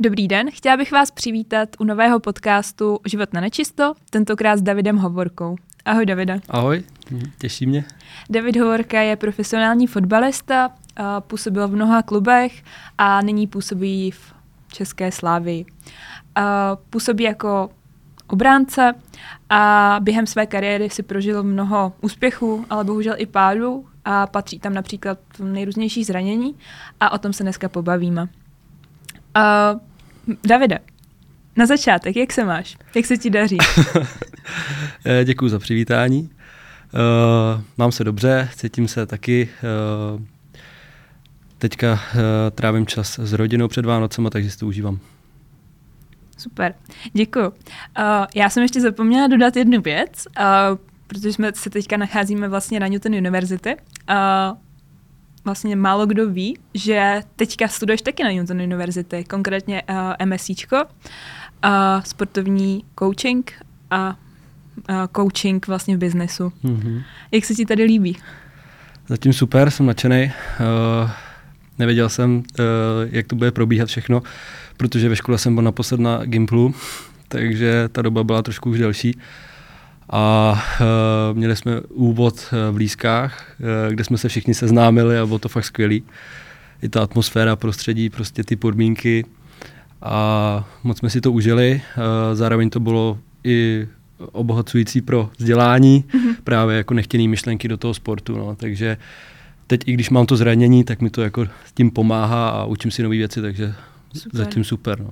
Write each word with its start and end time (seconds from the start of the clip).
Dobrý 0.00 0.28
den, 0.28 0.50
chtěla 0.50 0.76
bych 0.76 0.92
vás 0.92 1.10
přivítat 1.10 1.68
u 1.78 1.84
nového 1.84 2.20
podcastu 2.20 2.98
Život 3.06 3.32
na 3.32 3.40
nečisto, 3.40 3.94
tentokrát 4.10 4.56
s 4.56 4.62
Davidem 4.62 4.96
Hovorkou. 4.96 5.56
Ahoj 5.84 6.06
Davide. 6.06 6.40
Ahoj, 6.48 6.82
těší 7.38 7.66
mě. 7.66 7.84
David 8.30 8.56
Hovorka 8.56 9.00
je 9.00 9.16
profesionální 9.16 9.86
fotbalista, 9.86 10.70
působil 11.20 11.68
v 11.68 11.72
mnoha 11.72 12.02
klubech 12.02 12.62
a 12.98 13.22
nyní 13.22 13.46
působí 13.46 14.10
v 14.10 14.34
České 14.72 15.12
Slávii. 15.12 15.66
Působí 16.90 17.24
jako 17.24 17.70
obránce 18.26 18.94
a 19.50 19.96
během 20.00 20.26
své 20.26 20.46
kariéry 20.46 20.90
si 20.90 21.02
prožil 21.02 21.42
mnoho 21.42 21.92
úspěchů, 22.00 22.66
ale 22.70 22.84
bohužel 22.84 23.14
i 23.18 23.26
pádů 23.26 23.86
a 24.04 24.26
patří 24.26 24.58
tam 24.58 24.74
například 24.74 25.18
nejrůznější 25.42 26.04
zranění 26.04 26.54
a 27.00 27.12
o 27.12 27.18
tom 27.18 27.32
se 27.32 27.42
dneska 27.42 27.68
pobavíme. 27.68 28.28
Uh, 29.36 29.80
Davide, 30.46 30.78
na 31.56 31.66
začátek, 31.66 32.16
jak 32.16 32.32
se 32.32 32.44
máš? 32.44 32.76
Jak 32.94 33.06
se 33.06 33.16
ti 33.16 33.30
daří? 33.30 33.58
Eh, 35.04 35.24
Děkuji 35.24 35.48
za 35.48 35.58
přivítání. 35.58 36.30
Uh, 36.94 37.62
mám 37.78 37.92
se 37.92 38.04
dobře, 38.04 38.48
cítím 38.56 38.88
se 38.88 39.06
taky. 39.06 39.48
Uh, 40.14 40.22
teďka 41.58 41.92
uh, 41.92 41.98
trávím 42.54 42.86
čas 42.86 43.18
s 43.18 43.32
rodinou 43.32 43.68
před 43.68 43.84
Vánocema, 43.84 44.30
takže 44.30 44.50
si 44.50 44.58
to 44.58 44.66
užívám. 44.66 44.98
Super, 46.38 46.74
děkuji. 47.12 47.46
Uh, 47.46 47.54
já 48.34 48.50
jsem 48.50 48.62
ještě 48.62 48.80
zapomněla 48.80 49.26
dodat 49.26 49.56
jednu 49.56 49.80
věc, 49.80 50.26
uh, 50.38 50.78
protože 51.06 51.32
jsme 51.32 51.52
se 51.54 51.70
teďka 51.70 51.96
nacházíme 51.96 52.48
vlastně 52.48 52.80
na 52.80 52.86
Newton 52.86 53.14
University. 53.14 53.76
Uh, 54.10 54.56
vlastně 55.44 55.76
málo 55.76 56.06
kdo 56.06 56.30
ví, 56.30 56.58
že 56.74 57.22
teďka 57.36 57.68
studuješ 57.68 58.02
taky 58.02 58.24
na 58.24 58.30
Newton 58.30 58.60
University, 58.60 59.24
konkrétně 59.24 59.82
uh, 59.90 60.26
MSCčko, 60.26 60.76
uh, 60.76 61.70
sportovní 62.04 62.84
coaching 62.98 63.52
a 63.90 64.16
uh, 64.90 64.96
coaching 65.16 65.66
vlastně 65.66 65.96
v 65.96 65.98
biznesu. 65.98 66.52
Mm-hmm. 66.64 67.02
Jak 67.32 67.44
se 67.44 67.54
ti 67.54 67.66
tady 67.66 67.84
líbí? 67.84 68.16
Zatím 69.08 69.32
super, 69.32 69.70
jsem 69.70 69.86
nadšený. 69.86 70.32
Uh, 71.04 71.10
nevěděl 71.78 72.08
jsem, 72.08 72.36
uh, 72.36 72.44
jak 73.10 73.26
to 73.26 73.36
bude 73.36 73.50
probíhat 73.50 73.88
všechno, 73.88 74.22
protože 74.76 75.08
ve 75.08 75.16
škole 75.16 75.38
jsem 75.38 75.54
byl 75.54 75.64
naposled 75.64 76.00
na 76.00 76.24
Gimplu, 76.24 76.74
takže 77.28 77.88
ta 77.92 78.02
doba 78.02 78.24
byla 78.24 78.42
trošku 78.42 78.70
už 78.70 78.78
delší. 78.78 79.14
Uh, 79.16 79.22
a 80.12 80.52
uh, 80.80 81.38
měli 81.38 81.56
jsme 81.56 81.80
úvod 81.80 82.48
v 82.72 82.76
Lískách, 82.76 83.56
uh, 83.60 83.92
kde 83.92 84.04
jsme 84.04 84.18
se 84.18 84.28
všichni 84.28 84.54
seznámili 84.54 85.18
a 85.18 85.26
bylo 85.26 85.38
to 85.38 85.48
fakt 85.48 85.64
skvělý. 85.64 86.02
I 86.82 86.88
ta 86.88 87.02
atmosféra, 87.02 87.56
prostředí, 87.56 88.10
prostě 88.10 88.44
ty 88.44 88.56
podmínky 88.56 89.24
a 90.02 90.68
moc 90.84 90.98
jsme 90.98 91.10
si 91.10 91.20
to 91.20 91.32
užili. 91.32 91.82
Uh, 91.96 92.02
zároveň 92.36 92.70
to 92.70 92.80
bylo 92.80 93.18
i 93.44 93.88
obohacující 94.32 95.00
pro 95.00 95.30
vzdělání, 95.38 96.04
mm-hmm. 96.08 96.36
právě 96.44 96.76
jako 96.76 96.94
nechtěný 96.94 97.28
myšlenky 97.28 97.68
do 97.68 97.76
toho 97.76 97.94
sportu, 97.94 98.36
no. 98.36 98.56
takže 98.56 98.96
teď 99.66 99.88
i 99.88 99.92
když 99.92 100.10
mám 100.10 100.26
to 100.26 100.36
zranění, 100.36 100.84
tak 100.84 101.00
mi 101.00 101.10
to 101.10 101.22
jako 101.22 101.46
s 101.66 101.72
tím 101.74 101.90
pomáhá 101.90 102.48
a 102.48 102.64
učím 102.64 102.90
si 102.90 103.02
nové 103.02 103.16
věci, 103.16 103.42
takže 103.42 103.74
super. 104.14 104.38
zatím 104.38 104.64
super. 104.64 105.00
No. 105.00 105.10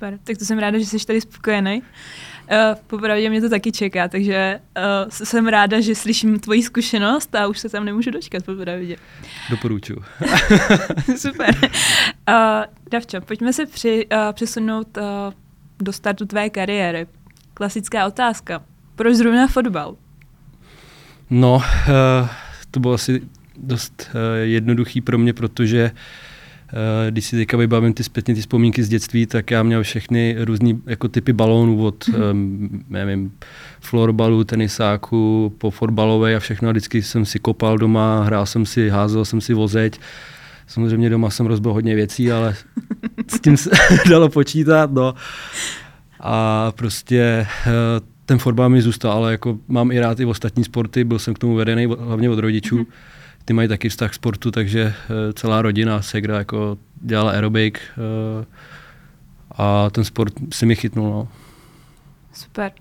Super, 0.00 0.18
tak 0.24 0.38
to 0.38 0.44
jsem 0.44 0.58
ráda, 0.58 0.78
že 0.78 0.84
jsi 0.84 1.06
tady 1.06 1.20
spokojený. 1.20 1.82
Uh, 1.82 2.56
popravdě 2.86 3.30
mě 3.30 3.40
to 3.40 3.48
taky 3.48 3.72
čeká, 3.72 4.08
takže 4.08 4.60
uh, 4.76 5.08
jsem 5.08 5.46
ráda, 5.46 5.80
že 5.80 5.94
slyším 5.94 6.38
tvoji 6.38 6.62
zkušenost 6.62 7.34
a 7.34 7.46
už 7.46 7.58
se 7.58 7.68
tam 7.68 7.84
nemůžu 7.84 8.10
dočkat, 8.10 8.44
popravdě. 8.44 8.96
Doporučuji. 9.50 10.02
Super. 11.16 11.54
Uh, 11.62 12.64
Davčo, 12.90 13.20
pojďme 13.20 13.52
se 13.52 13.66
při, 13.66 14.06
uh, 14.12 14.32
přesunout 14.32 14.96
uh, 14.96 15.04
do 15.78 15.92
startu 15.92 16.26
tvé 16.26 16.50
kariéry. 16.50 17.06
Klasická 17.54 18.06
otázka. 18.06 18.62
Proč 18.96 19.14
zrovna 19.16 19.46
fotbal? 19.46 19.96
No, 21.30 21.54
uh, 21.54 21.62
to 22.70 22.80
bylo 22.80 22.94
asi 22.94 23.22
dost 23.56 24.10
uh, 24.14 24.20
jednoduchý 24.42 25.00
pro 25.00 25.18
mě, 25.18 25.32
protože 25.32 25.90
uh, 25.92 25.98
když 27.10 27.24
si 27.24 27.36
teďka 27.36 27.56
vybavím 27.56 27.92
ty 27.92 28.04
zpětně 28.04 28.34
ty 28.34 28.40
vzpomínky 28.40 28.82
z 28.82 28.88
dětství, 28.88 29.26
tak 29.26 29.50
já 29.50 29.62
měl 29.62 29.82
všechny 29.82 30.36
různé 30.38 30.72
jako 30.86 31.08
typy 31.08 31.32
balónů 31.32 31.84
od, 31.84 32.04
mm-hmm. 32.04 32.68
nevím, 32.88 33.32
florbalu, 33.80 34.44
tenisáku, 34.44 35.54
po 35.58 35.70
fotbalové 35.70 36.36
a 36.36 36.40
všechno. 36.40 36.68
A 36.68 36.72
vždycky 36.72 37.02
jsem 37.02 37.24
si 37.24 37.38
kopal 37.38 37.78
doma, 37.78 38.22
hrál 38.24 38.46
jsem 38.46 38.66
si, 38.66 38.88
házel 38.88 39.24
jsem 39.24 39.40
si 39.40 39.54
vozeť. 39.54 40.00
Samozřejmě 40.66 41.10
doma 41.10 41.30
jsem 41.30 41.46
rozbil 41.46 41.72
hodně 41.72 41.94
věcí, 41.94 42.32
ale 42.32 42.56
s 43.28 43.40
tím 43.40 43.56
se 43.56 43.70
dalo 44.10 44.28
počítat. 44.28 44.92
No. 44.92 45.14
A 46.20 46.72
prostě 46.76 47.46
eh, 47.66 47.70
ten 48.26 48.38
fotbal 48.38 48.68
mi 48.68 48.82
zůstal, 48.82 49.12
ale 49.12 49.32
jako 49.32 49.58
mám 49.68 49.90
i 49.92 50.00
rád 50.00 50.20
i 50.20 50.24
ostatní 50.24 50.64
sporty, 50.64 51.04
byl 51.04 51.18
jsem 51.18 51.34
k 51.34 51.38
tomu 51.38 51.54
vedený 51.54 51.86
hlavně 51.86 52.30
od 52.30 52.38
rodičů. 52.38 52.76
Mm-hmm 52.76 53.19
ty 53.50 53.54
mají 53.54 53.68
taky 53.68 53.88
vztah 53.88 54.10
k 54.10 54.14
sportu, 54.14 54.50
takže 54.50 54.80
eh, 54.80 55.32
celá 55.32 55.62
rodina, 55.62 56.02
Segra 56.02 56.38
jako 56.38 56.78
dělala 57.00 57.30
aerobik 57.30 57.80
eh, 57.80 58.46
a 59.50 59.90
ten 59.90 60.04
sport 60.04 60.34
si 60.52 60.66
mi 60.66 60.76
chytnul. 60.76 61.10
No. 61.10 61.28
Super. 62.32 62.72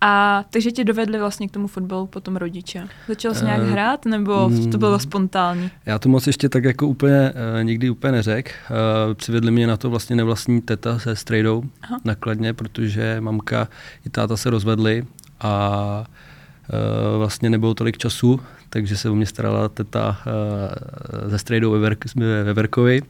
A 0.00 0.44
takže 0.50 0.70
tě 0.70 0.84
dovedli 0.84 1.18
vlastně 1.18 1.48
k 1.48 1.50
tomu 1.50 1.66
fotbalu 1.66 2.06
potom 2.06 2.36
rodiče. 2.36 2.88
Začal 3.08 3.34
jsi 3.34 3.44
nějak 3.44 3.60
uh, 3.60 3.68
hrát, 3.68 4.04
nebo 4.04 4.50
to 4.72 4.78
bylo 4.78 4.92
mm. 4.92 4.98
spontánní? 4.98 5.70
Já 5.86 5.98
to 5.98 6.08
moc 6.08 6.26
ještě 6.26 6.48
tak 6.48 6.64
jako 6.64 6.86
úplně, 6.86 7.32
uh, 7.32 7.64
nikdy 7.64 7.90
úplně 7.90 8.12
neřekl. 8.12 8.50
Uh, 8.70 9.14
přivedli 9.14 9.50
mě 9.50 9.66
na 9.66 9.76
to 9.76 9.90
vlastně 9.90 10.16
nevlastní 10.16 10.60
teta 10.60 10.98
se 10.98 11.16
strejdou 11.16 11.62
nakladně, 12.04 12.54
protože 12.54 13.16
mamka 13.20 13.68
i 14.06 14.10
táta 14.10 14.36
se 14.36 14.50
rozvedli 14.50 15.04
a 15.40 16.04
uh, 16.72 17.18
vlastně 17.18 17.50
nebylo 17.50 17.74
tolik 17.74 17.98
času, 17.98 18.40
takže 18.70 18.96
se 18.96 19.10
o 19.10 19.14
mě 19.14 19.26
starala 19.26 19.68
teta 19.68 20.18
uh, 20.26 21.30
ze 21.30 21.38
strejdou 21.38 21.76
Verkovi. 22.52 23.02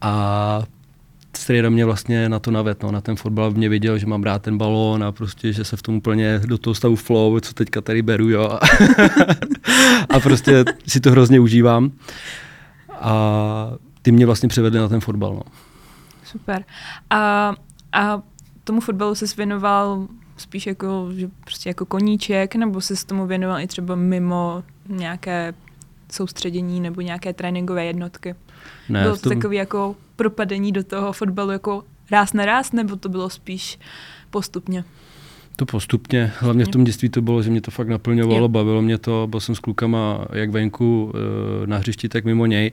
A 0.00 0.62
strejda 1.36 1.70
mě 1.70 1.84
vlastně 1.84 2.28
na 2.28 2.38
to 2.38 2.50
navet, 2.50 2.82
no, 2.82 2.92
na 2.92 3.00
ten 3.00 3.16
fotbal 3.16 3.50
mě 3.50 3.68
viděl, 3.68 3.98
že 3.98 4.06
mám 4.06 4.22
rád 4.22 4.42
ten 4.42 4.58
balón 4.58 5.04
a 5.04 5.12
prostě, 5.12 5.52
že 5.52 5.64
se 5.64 5.76
v 5.76 5.82
tom 5.82 5.94
úplně 5.94 6.40
do 6.46 6.58
toho 6.58 6.74
stavu 6.74 6.96
flow, 6.96 7.40
co 7.40 7.54
teďka 7.54 7.80
tady 7.80 8.02
beru, 8.02 8.28
jo. 8.28 8.58
a 10.08 10.20
prostě 10.20 10.64
si 10.86 11.00
to 11.00 11.10
hrozně 11.10 11.40
užívám. 11.40 11.92
A 13.00 13.72
ty 14.02 14.12
mě 14.12 14.26
vlastně 14.26 14.48
převedli 14.48 14.80
na 14.80 14.88
ten 14.88 15.00
fotbal, 15.00 15.34
no. 15.34 15.42
Super. 16.24 16.64
A, 17.10 17.52
a 17.92 18.22
tomu 18.64 18.80
fotbalu 18.80 19.14
se 19.14 19.26
věnoval 19.36 20.08
spíš 20.36 20.66
jako, 20.66 21.08
že 21.14 21.30
prostě 21.44 21.70
jako 21.70 21.86
koníček, 21.86 22.54
nebo 22.54 22.80
se 22.80 22.96
s 22.96 23.04
tomu 23.04 23.26
věnoval 23.26 23.60
i 23.60 23.66
třeba 23.66 23.94
mimo 23.94 24.64
nějaké 24.88 25.54
soustředění 26.12 26.80
nebo 26.80 27.00
nějaké 27.00 27.32
tréninkové 27.32 27.84
jednotky? 27.84 28.34
Ne, 28.88 29.02
bylo 29.02 29.16
to 29.16 29.22
tom... 29.22 29.32
takový 29.32 29.56
jako 29.56 29.96
propadení 30.16 30.72
do 30.72 30.84
toho 30.84 31.12
fotbalu 31.12 31.50
jako 31.50 31.84
ráz 32.10 32.32
na 32.32 32.44
ráz, 32.44 32.72
nebo 32.72 32.96
to 32.96 33.08
bylo 33.08 33.30
spíš 33.30 33.78
postupně? 34.30 34.84
To 35.56 35.66
postupně, 35.66 36.32
hlavně 36.38 36.64
v 36.64 36.68
tom 36.68 36.84
dětství 36.84 37.08
to 37.08 37.22
bylo, 37.22 37.42
že 37.42 37.50
mě 37.50 37.60
to 37.60 37.70
fakt 37.70 37.88
naplňovalo, 37.88 38.48
bavilo 38.48 38.82
mě 38.82 38.98
to, 38.98 39.26
byl 39.30 39.40
jsem 39.40 39.54
s 39.54 39.58
klukama 39.58 40.26
jak 40.32 40.50
venku 40.50 41.12
eh, 41.14 41.66
na 41.66 41.76
hřišti, 41.76 42.08
tak 42.08 42.24
mimo 42.24 42.46
něj. 42.46 42.72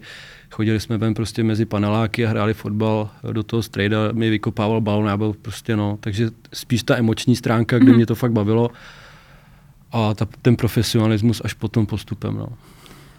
Chodili 0.52 0.80
jsme 0.80 0.98
ven 0.98 1.14
prostě 1.14 1.44
mezi 1.44 1.66
paneláky 1.66 2.26
a 2.26 2.30
hráli 2.30 2.54
fotbal, 2.54 3.10
do 3.32 3.44
toho 3.44 3.64
strejda 3.64 3.98
mi 4.12 4.30
vykopával 4.30 4.82
balon, 4.82 5.08
já 5.08 5.18
byl 5.18 5.36
prostě 5.42 5.76
no, 5.76 5.98
takže 6.00 6.30
spíš 6.54 6.84
ta 6.84 6.98
emoční 6.98 7.36
stránka, 7.36 7.80
kde 7.80 7.92
mm. 7.92 7.96
mě 7.96 8.06
to 8.06 8.16
fakt 8.16 8.32
bavilo 8.32 8.70
a 9.92 10.14
ta, 10.14 10.28
ten 10.42 10.56
profesionalismus 10.56 11.42
až 11.46 11.54
potom 11.54 11.86
postupem. 11.86 12.38
No. 12.38 12.48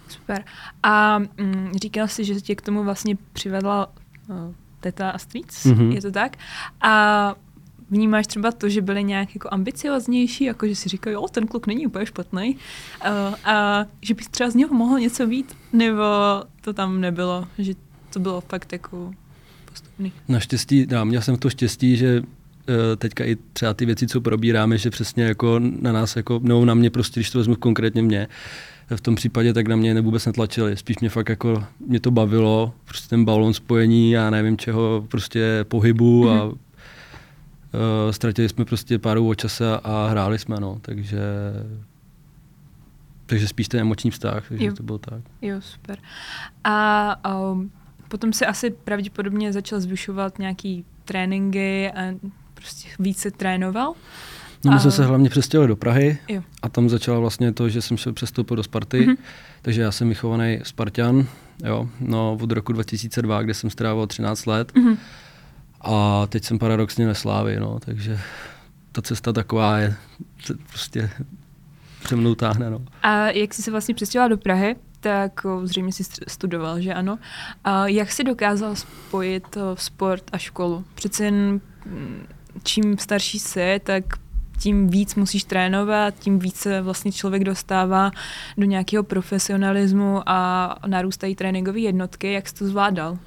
Super. 0.08 0.44
A 0.82 1.18
mm, 1.18 1.72
říkal 1.82 2.08
jsi, 2.08 2.24
že 2.24 2.40
tě 2.40 2.54
k 2.54 2.62
tomu 2.62 2.84
vlastně 2.84 3.16
přivedla 3.32 3.92
uh, 4.28 4.36
teta 4.80 5.10
a 5.10 5.18
strýc, 5.18 5.66
mm-hmm. 5.66 5.92
je 5.92 6.02
to 6.02 6.10
tak? 6.10 6.36
A 6.80 7.34
Vnímáš 7.92 8.27
třeba 8.27 8.53
to, 8.53 8.68
že 8.68 8.80
byli 8.80 9.04
nějak 9.04 9.34
jako 9.34 9.48
ambicioznější, 9.53 10.44
jako 10.44 10.66
že 10.66 10.77
si 10.77 10.89
říkají, 10.89 11.15
jo, 11.15 11.27
ten 11.30 11.47
kluk 11.47 11.66
není 11.66 11.86
úplně 11.86 12.06
špatný, 12.06 12.56
uh, 12.56 13.34
a 13.44 13.84
že 14.00 14.15
bys 14.15 14.28
třeba 14.28 14.50
z 14.50 14.54
něho 14.54 14.74
mohl 14.74 14.98
něco 14.98 15.27
vít, 15.27 15.56
nebo 15.72 16.03
to 16.60 16.72
tam 16.72 17.00
nebylo, 17.00 17.48
že 17.59 17.74
to 18.12 18.21
bylo 18.21 18.41
fakt 18.41 18.72
jako 18.72 19.12
postupný? 19.65 20.12
Naštěstí, 20.28 20.86
já 20.91 21.04
měl 21.04 21.22
jsem 21.22 21.36
to 21.36 21.50
štěstí, 21.50 21.97
že 21.97 22.21
uh, 22.21 22.27
teďka 22.98 23.24
i 23.24 23.36
třeba 23.53 23.74
ty 23.74 23.86
věci, 23.86 24.06
co 24.06 24.21
probíráme, 24.21 24.78
že 24.78 24.91
přesně 24.91 25.24
jako 25.24 25.59
na 25.59 25.92
nás, 25.92 26.16
jako, 26.16 26.41
no 26.42 26.65
na 26.65 26.74
mě 26.74 26.91
prostě, 26.91 27.21
když 27.21 27.30
to 27.30 27.39
vezmu 27.39 27.56
konkrétně 27.56 28.03
mě, 28.03 28.28
v 28.97 29.00
tom 29.00 29.15
případě 29.15 29.53
tak 29.53 29.68
na 29.68 29.77
mě 29.77 30.00
vůbec 30.00 30.27
netlačili. 30.27 30.77
Spíš 30.77 30.98
mě 30.98 31.09
fakt 31.09 31.28
jako, 31.28 31.65
mě 31.86 32.00
to 32.00 32.10
bavilo, 32.10 32.72
prostě 32.84 33.09
ten 33.09 33.24
balon 33.24 33.54
spojení, 33.54 34.10
já 34.10 34.30
nevím 34.30 34.56
čeho, 34.56 35.04
prostě 35.09 35.65
pohybu 35.68 36.24
mm-hmm. 36.24 36.41
a 36.41 36.44
mhm. 36.44 36.54
Uh, 37.74 38.13
ztratili 38.13 38.48
jsme 38.48 38.65
prostě 38.65 38.98
pár 38.98 39.19
o 39.19 39.34
čase 39.34 39.77
a 39.84 40.07
hráli 40.09 40.39
jsme, 40.39 40.57
no, 40.60 40.78
takže 40.83 41.21
takže 43.27 43.48
spíš 43.48 43.69
ten 43.69 43.80
emoční 43.80 44.10
vztah, 44.10 44.48
takže 44.48 44.65
jo. 44.65 44.72
to 44.72 44.83
bylo 44.83 44.98
tak. 44.98 45.21
Jo, 45.42 45.60
super. 45.60 45.98
A 46.65 47.16
um, 47.53 47.71
potom 48.09 48.33
si 48.33 48.47
asi 48.47 48.71
pravděpodobně 48.71 49.53
začal 49.53 49.80
zvyšovat 49.80 50.39
nějaký 50.39 50.84
tréninky 51.04 51.91
a 51.91 52.15
prostě 52.54 52.89
více 52.98 53.30
trénoval. 53.30 53.95
No 54.65 54.72
my 54.72 54.80
jsme 54.80 54.91
se 54.91 55.04
hlavně 55.07 55.28
přestěhovali 55.30 55.68
do 55.68 55.77
Prahy 55.77 56.18
Jo. 56.28 56.42
a 56.63 56.68
tam 56.68 56.89
začalo 56.89 57.21
vlastně 57.21 57.53
to, 57.53 57.68
že 57.68 57.83
jsem 57.83 57.98
se 57.98 58.13
přestoupil 58.13 58.57
do 58.57 58.63
Sparty, 58.63 59.07
Mhm. 59.07 59.15
takže 59.63 59.83
já 59.83 59.92
jsem 59.92 60.09
vychovaný 60.09 60.60
Spartan, 60.63 61.27
jo, 61.65 61.89
no 62.01 62.39
od 62.42 62.53
roku 62.53 62.72
2002, 62.72 63.42
kde 63.42 63.54
jsem 63.54 63.71
strávil 63.71 64.07
13 64.07 64.47
let 64.47 64.72
Mhm. 64.77 64.97
A 65.82 66.26
teď 66.26 66.44
jsem 66.44 66.58
paradoxně 66.58 67.06
ve 67.06 67.14
Slávy, 67.14 67.60
no, 67.60 67.78
takže 67.80 68.20
ta 68.92 69.02
cesta 69.02 69.32
taková 69.32 69.78
je, 69.78 69.94
se 70.44 70.54
prostě 70.68 71.10
přemnou 72.04 72.34
táhne, 72.34 72.70
no. 72.70 72.82
A 73.02 73.28
jak 73.28 73.54
jsi 73.54 73.62
se 73.62 73.70
vlastně 73.70 73.94
přestěhoval 73.94 74.28
do 74.28 74.36
Prahy, 74.36 74.76
tak 75.00 75.46
zřejmě 75.62 75.92
jsi 75.92 76.02
st- 76.02 76.24
studoval, 76.28 76.80
že 76.80 76.94
ano. 76.94 77.18
A 77.64 77.86
jak 77.86 78.12
jsi 78.12 78.24
dokázal 78.24 78.76
spojit 78.76 79.58
sport 79.74 80.24
a 80.32 80.38
školu? 80.38 80.84
Přece 80.94 81.24
jen 81.24 81.60
mm, 81.86 82.26
čím 82.62 82.98
starší 82.98 83.38
jsi, 83.38 83.80
tak 83.84 84.04
tím 84.58 84.88
víc 84.88 85.14
musíš 85.14 85.44
trénovat, 85.44 86.14
tím 86.18 86.38
více 86.38 86.80
vlastně 86.80 87.12
člověk 87.12 87.44
dostává 87.44 88.10
do 88.58 88.66
nějakého 88.66 89.02
profesionalismu 89.02 90.22
a 90.26 90.78
narůstají 90.86 91.36
tréninkové 91.36 91.78
jednotky. 91.78 92.32
Jak 92.32 92.48
jsi 92.48 92.54
to 92.54 92.66
zvládal? 92.66 93.18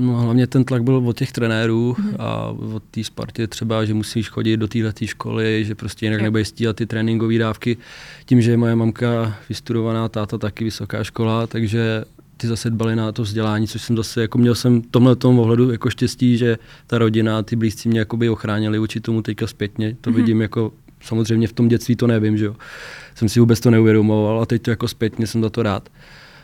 No 0.00 0.16
hlavně 0.16 0.46
ten 0.46 0.64
tlak 0.64 0.82
byl 0.82 0.96
od 0.96 1.16
těch 1.18 1.32
trenérů 1.32 1.96
Mhm. 1.98 2.14
a 2.18 2.46
od 2.74 2.82
té 2.90 3.04
Spartě 3.04 3.46
třeba, 3.46 3.84
že 3.84 3.94
musíš 3.94 4.28
chodit 4.28 4.56
do 4.56 4.68
této 4.68 5.06
školy, 5.06 5.64
že 5.64 5.74
prostě 5.74 6.06
jinak 6.06 6.20
nebudeš 6.20 6.48
stíhat 6.48 6.76
ty 6.76 6.86
tréninkové 6.86 7.38
dávky. 7.38 7.76
Tím, 8.26 8.40
že 8.42 8.50
je 8.50 8.56
moje 8.56 8.76
mamka 8.76 9.36
vystudovaná, 9.48 10.08
táta 10.08 10.38
taky 10.38 10.64
vysoká 10.64 11.04
škola, 11.04 11.46
takže 11.46 12.04
ty 12.36 12.46
zase 12.46 12.70
dbali 12.70 12.96
na 12.96 13.12
to 13.12 13.22
vzdělání, 13.22 13.68
což 13.68 13.82
jsem 13.82 13.96
zase, 13.96 14.20
jako 14.20 14.38
měl 14.38 14.54
jsem 14.54 14.82
v 14.82 14.86
tomhle 14.90 15.16
tom 15.16 15.38
ohledu 15.38 15.70
jako 15.70 15.90
štěstí, 15.90 16.36
že 16.36 16.58
ta 16.86 16.98
rodina, 16.98 17.42
ty 17.42 17.56
blízcí 17.56 17.88
mě 17.88 17.98
jakoby 17.98 18.28
ochránili 18.28 18.78
vůči 18.78 19.00
tomu 19.00 19.22
teďka 19.22 19.46
zpětně. 19.46 19.96
To 20.00 20.10
Mhm. 20.10 20.20
vidím 20.20 20.40
jako, 20.40 20.72
samozřejmě 21.00 21.48
v 21.48 21.52
tom 21.52 21.68
dětství 21.68 21.96
to 21.96 22.06
nevím, 22.06 22.36
že 22.38 22.44
jo. 22.44 22.56
Jsem 23.14 23.28
si 23.28 23.40
vůbec 23.40 23.60
to 23.60 23.70
neuvědomoval 23.70 24.40
a 24.42 24.46
teď 24.46 24.62
to 24.62 24.70
jako 24.70 24.88
zpětně 24.88 25.26
jsem 25.26 25.42
za 25.42 25.50
to 25.50 25.62
rád. 25.62 25.88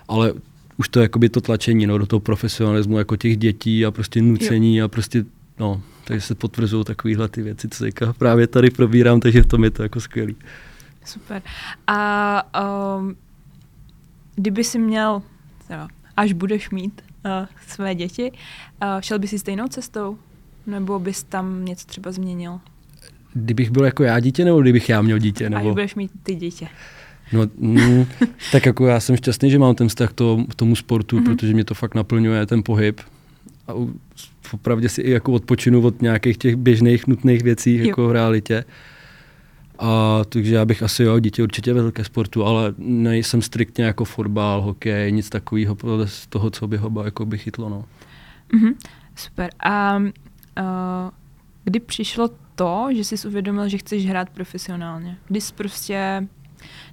Ale 0.09 0.33
už 0.79 0.89
to 0.89 1.01
jakoby 1.01 1.29
to 1.29 1.41
tlačení 1.41 1.87
no, 1.87 1.99
do 1.99 2.07
toho 2.07 2.21
profesionalismu 2.21 2.99
jako 2.99 3.17
těch 3.17 3.37
dětí 3.37 3.87
a 3.87 3.91
prostě 3.91 4.23
nucení 4.23 4.83
a 4.83 4.89
prostě 4.89 5.25
no, 5.59 5.83
takže 6.05 6.21
se 6.21 6.35
potvrzují 6.35 6.85
takovéhle 6.85 7.29
ty 7.29 7.43
věci, 7.43 7.69
co 7.69 7.85
teďka 7.85 8.13
právě 8.13 8.47
tady 8.47 8.71
probírám, 8.71 9.21
takže 9.21 9.43
v 9.43 9.47
tom 9.47 9.65
je 9.65 9.71
to 9.71 9.83
jako 9.83 10.01
skvělý. 10.01 10.37
Super. 11.05 11.43
A 11.87 12.43
um, 12.99 13.17
kdyby 14.35 14.65
si 14.65 14.79
měl, 14.79 15.23
teda, 15.69 15.89
až 16.17 16.33
budeš 16.33 16.71
mít 16.71 17.03
uh, 17.25 17.47
své 17.67 17.95
děti, 17.95 18.33
uh, 18.33 19.01
šel 19.01 19.19
bys 19.19 19.31
si 19.31 19.39
stejnou 19.39 19.67
cestou? 19.69 20.19
Nebo 20.67 20.99
bys 20.99 21.23
tam 21.23 21.65
něco 21.65 21.87
třeba 21.87 22.13
změnil? 22.13 22.61
Kdybych 23.35 23.71
byl 23.71 23.85
jako 23.85 24.03
já 24.03 24.21
dítě, 24.21 24.45
nebo 24.45 24.63
kdybych 24.63 24.89
já 24.89 25.03
měl 25.03 25.19
dítě? 25.19 25.47
Až 25.47 25.55
Nebo... 25.55 25.71
budeš 25.71 25.95
mít 25.95 26.11
ty 26.23 26.35
dítě. 26.35 26.69
No, 27.33 27.43
mm, 27.59 28.07
tak 28.53 28.67
jako 28.67 28.87
já 28.87 29.01
jsem 29.01 29.17
šťastný, 29.17 29.51
že 29.51 29.59
mám 29.59 29.75
ten 29.75 29.89
vztah 29.89 30.13
to, 30.13 30.45
k 30.51 30.55
tomu 30.55 30.77
sportu, 30.77 31.17
Mhm. 31.17 31.25
mm-hmm. 31.25 31.37
protože 31.37 31.53
mě 31.55 31.65
to 31.65 31.75
fakt 31.75 31.95
naplňuje, 31.95 32.47
ten 32.47 32.63
pohyb. 32.63 33.01
A 33.69 33.73
opravdu 34.53 34.89
si 34.89 35.01
i 35.03 35.11
jako 35.11 35.33
odpočinu 35.33 35.81
od 35.83 36.03
nějakých 36.03 36.39
těch 36.39 36.57
běžných 36.57 37.07
nutných 37.07 37.43
věcí 37.43 37.77
Jo. 37.79 37.87
jako 37.87 38.09
v 38.09 38.13
realitě. 38.13 38.65
A 39.79 40.21
takže 40.29 40.55
já 40.55 40.65
bych 40.65 40.83
asi 40.83 41.03
jo, 41.03 41.19
dítě 41.19 41.43
určitě 41.43 41.73
vedl 41.73 41.91
ke 41.91 42.05
sportu, 42.05 42.45
ale 42.45 42.75
nejsem 42.79 43.43
striktně 43.43 43.85
jako 43.85 44.05
fotbal, 44.05 44.63
hokej, 44.63 45.13
nic 45.13 45.29
takového 45.31 45.75
podle 45.75 46.09
z 46.09 46.27
toho, 46.27 46.51
co 46.51 46.67
by 46.69 46.77
ho 46.77 46.93
jako 47.05 47.27
by 47.27 47.39
chytlo. 47.39 47.69
No. 47.69 47.85
Mhm. 48.53 48.75
Super. 49.17 49.51
A 49.61 49.97
uh, 49.99 50.05
kdy 51.65 51.81
přišlo 51.81 52.31
to, 52.55 52.89
že 52.97 53.05
jsi 53.05 53.29
uvědomil, 53.29 53.69
že 53.69 53.79
chceš 53.79 54.07
hrát 54.07 54.31
profesionálně? 54.31 55.17
Kdy 55.29 55.41
jsi 55.41 55.53
prostě, 55.55 56.27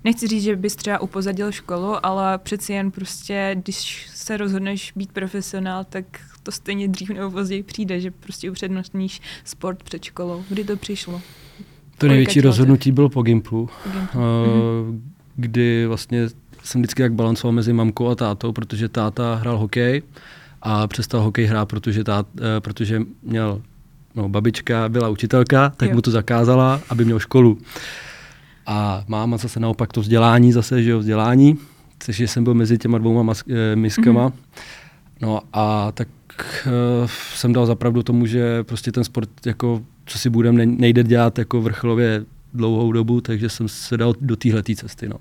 nechci 0.03 0.27
říct, 0.27 0.43
že 0.43 0.55
bys 0.55 0.75
třeba 0.75 0.99
upozadil 1.01 1.51
školu, 1.51 2.05
ale 2.05 2.37
přeci 2.37 2.73
jen 2.73 2.91
prostě, 2.91 3.55
když 3.63 4.07
se 4.13 4.37
rozhodneš 4.37 4.93
být 4.95 5.11
profesionál, 5.11 5.83
tak 5.89 6.05
to 6.43 6.51
stejně 6.51 6.87
dřív 6.87 7.09
nebo 7.09 7.31
později 7.31 7.63
přijde, 7.63 7.99
že 7.99 8.11
prostě 8.11 8.51
upřednostníš 8.51 9.21
sport 9.43 9.83
před 9.83 10.03
školou. 10.03 10.43
Kdy 10.49 10.63
to 10.63 10.77
přišlo? 10.77 11.21
To 11.97 12.07
největší 12.07 12.41
rozhodnutí 12.41 12.91
bylo 12.91 13.09
po 13.09 13.21
Gimplu, 13.21 13.69
Mhm. 13.85 14.07
uh, 14.15 14.95
kdy 15.35 15.85
vlastně 15.87 16.27
jsem 16.63 16.81
vždycky 16.81 17.01
jak 17.01 17.13
balancoval 17.13 17.51
mezi 17.51 17.73
mamkou 17.73 18.07
a 18.07 18.15
tátou, 18.15 18.51
protože 18.51 18.89
táta 18.89 19.35
hrál 19.35 19.57
hokej 19.57 20.01
a 20.61 20.87
přestal 20.87 21.21
hokej 21.21 21.45
hrát, 21.45 21.65
protože, 21.65 22.03
tát, 22.03 22.27
uh, 22.35 22.41
protože 22.59 23.01
měl, 23.23 23.61
no 24.15 24.29
babička 24.29 24.89
byla 24.89 25.09
učitelka, 25.09 25.69
tak 25.77 25.89
Jo. 25.89 25.95
mu 25.95 26.01
to 26.01 26.11
zakázala, 26.11 26.81
aby 26.89 27.05
měl 27.05 27.19
školu. 27.19 27.57
A 28.65 29.03
máma 29.07 29.37
zase 29.37 29.59
naopak 29.59 29.93
to 29.93 30.01
vzdělání, 30.01 30.51
zase, 30.51 30.83
že 30.83 30.91
jo, 30.91 30.99
vzdělání, 30.99 31.57
což 31.99 32.19
jsem 32.19 32.43
byl 32.43 32.53
mezi 32.53 32.77
těma 32.77 32.97
dvouma 32.97 33.23
mas, 33.23 33.43
eh, 33.49 33.75
miskama. 33.75 34.23
Mhm. 34.23 34.33
No 35.21 35.41
a 35.53 35.91
tak 35.91 36.07
uh, 36.65 37.07
jsem 37.35 37.53
dal 37.53 37.65
zapravdu 37.65 38.03
tomu, 38.03 38.25
že 38.25 38.63
prostě 38.63 38.91
ten 38.91 39.03
sport, 39.03 39.29
jako, 39.45 39.81
co 40.05 40.19
si 40.19 40.29
budem, 40.29 40.57
ne- 40.57 40.65
nejde 40.65 41.03
dělat 41.03 41.37
jako 41.37 41.61
vrcholově 41.61 42.25
dlouhou 42.53 42.91
dobu, 42.91 43.21
takže 43.21 43.49
jsem 43.49 43.67
se 43.67 43.97
dal 43.97 44.13
do 44.21 44.35
téhle 44.35 44.63
cesty. 44.75 45.09
No. 45.09 45.15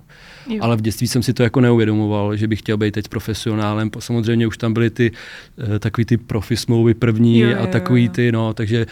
Jo. 0.49 0.59
Ale 0.61 0.77
v 0.77 0.81
dětství 0.81 1.09
jsem 1.09 1.23
si 1.23 1.33
to 1.33 1.43
jako 1.43 1.61
neuvědomoval, 1.61 2.37
že 2.37 2.49
bych 2.49 2.59
chtěl 2.59 2.77
být 2.77 2.95
teď 2.95 3.09
profesionálem. 3.09 3.91
Samozřejmě 3.99 4.47
už 4.47 4.59
tam 4.59 4.73
byly 4.73 4.91
ty 4.91 5.11
uh, 5.11 5.79
takový 5.79 6.05
ty 6.05 6.17
profi 6.17 6.57
smlouvy 6.57 6.95
první 6.95 7.39
Jo, 7.39 7.49
jo, 7.49 7.57
a 7.57 7.61
jo, 7.61 7.67
takový 7.67 8.05
jo. 8.05 8.13
ty, 8.13 8.33
no, 8.33 8.55
takže 8.55 8.87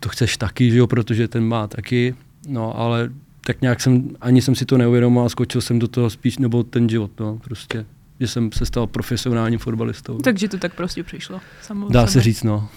to 0.00 0.08
chceš 0.08 0.36
taky, 0.36 0.70
že 0.70 0.78
jo, 0.78 0.86
protože 0.86 1.28
ten 1.28 1.44
má 1.44 1.66
taky, 1.66 2.14
no, 2.48 2.78
ale 2.78 3.10
tak 3.46 3.60
nějak 3.60 3.80
jsem, 3.80 4.10
ani 4.20 4.42
jsem 4.42 4.54
si 4.54 4.64
to 4.64 4.78
neuvědomoval, 4.78 5.28
skočil 5.28 5.60
jsem 5.60 5.78
do 5.78 5.88
toho 5.88 6.10
spíš, 6.10 6.38
nebo 6.38 6.62
ten 6.62 6.88
život, 6.88 7.10
no, 7.20 7.38
prostě, 7.44 7.86
že 8.20 8.28
jsem 8.28 8.52
se 8.52 8.66
stal 8.66 8.86
profesionálním 8.86 9.58
fotbalistou. 9.58 10.18
Takže 10.18 10.48
to 10.48 10.58
tak 10.58 10.74
prostě 10.74 11.02
přišlo. 11.02 11.40
Samo 11.62 11.86
od 11.86 11.92
Dá 11.92 12.00
sebe. 12.00 12.12
se 12.12 12.20
říct, 12.20 12.42
no. 12.42 12.68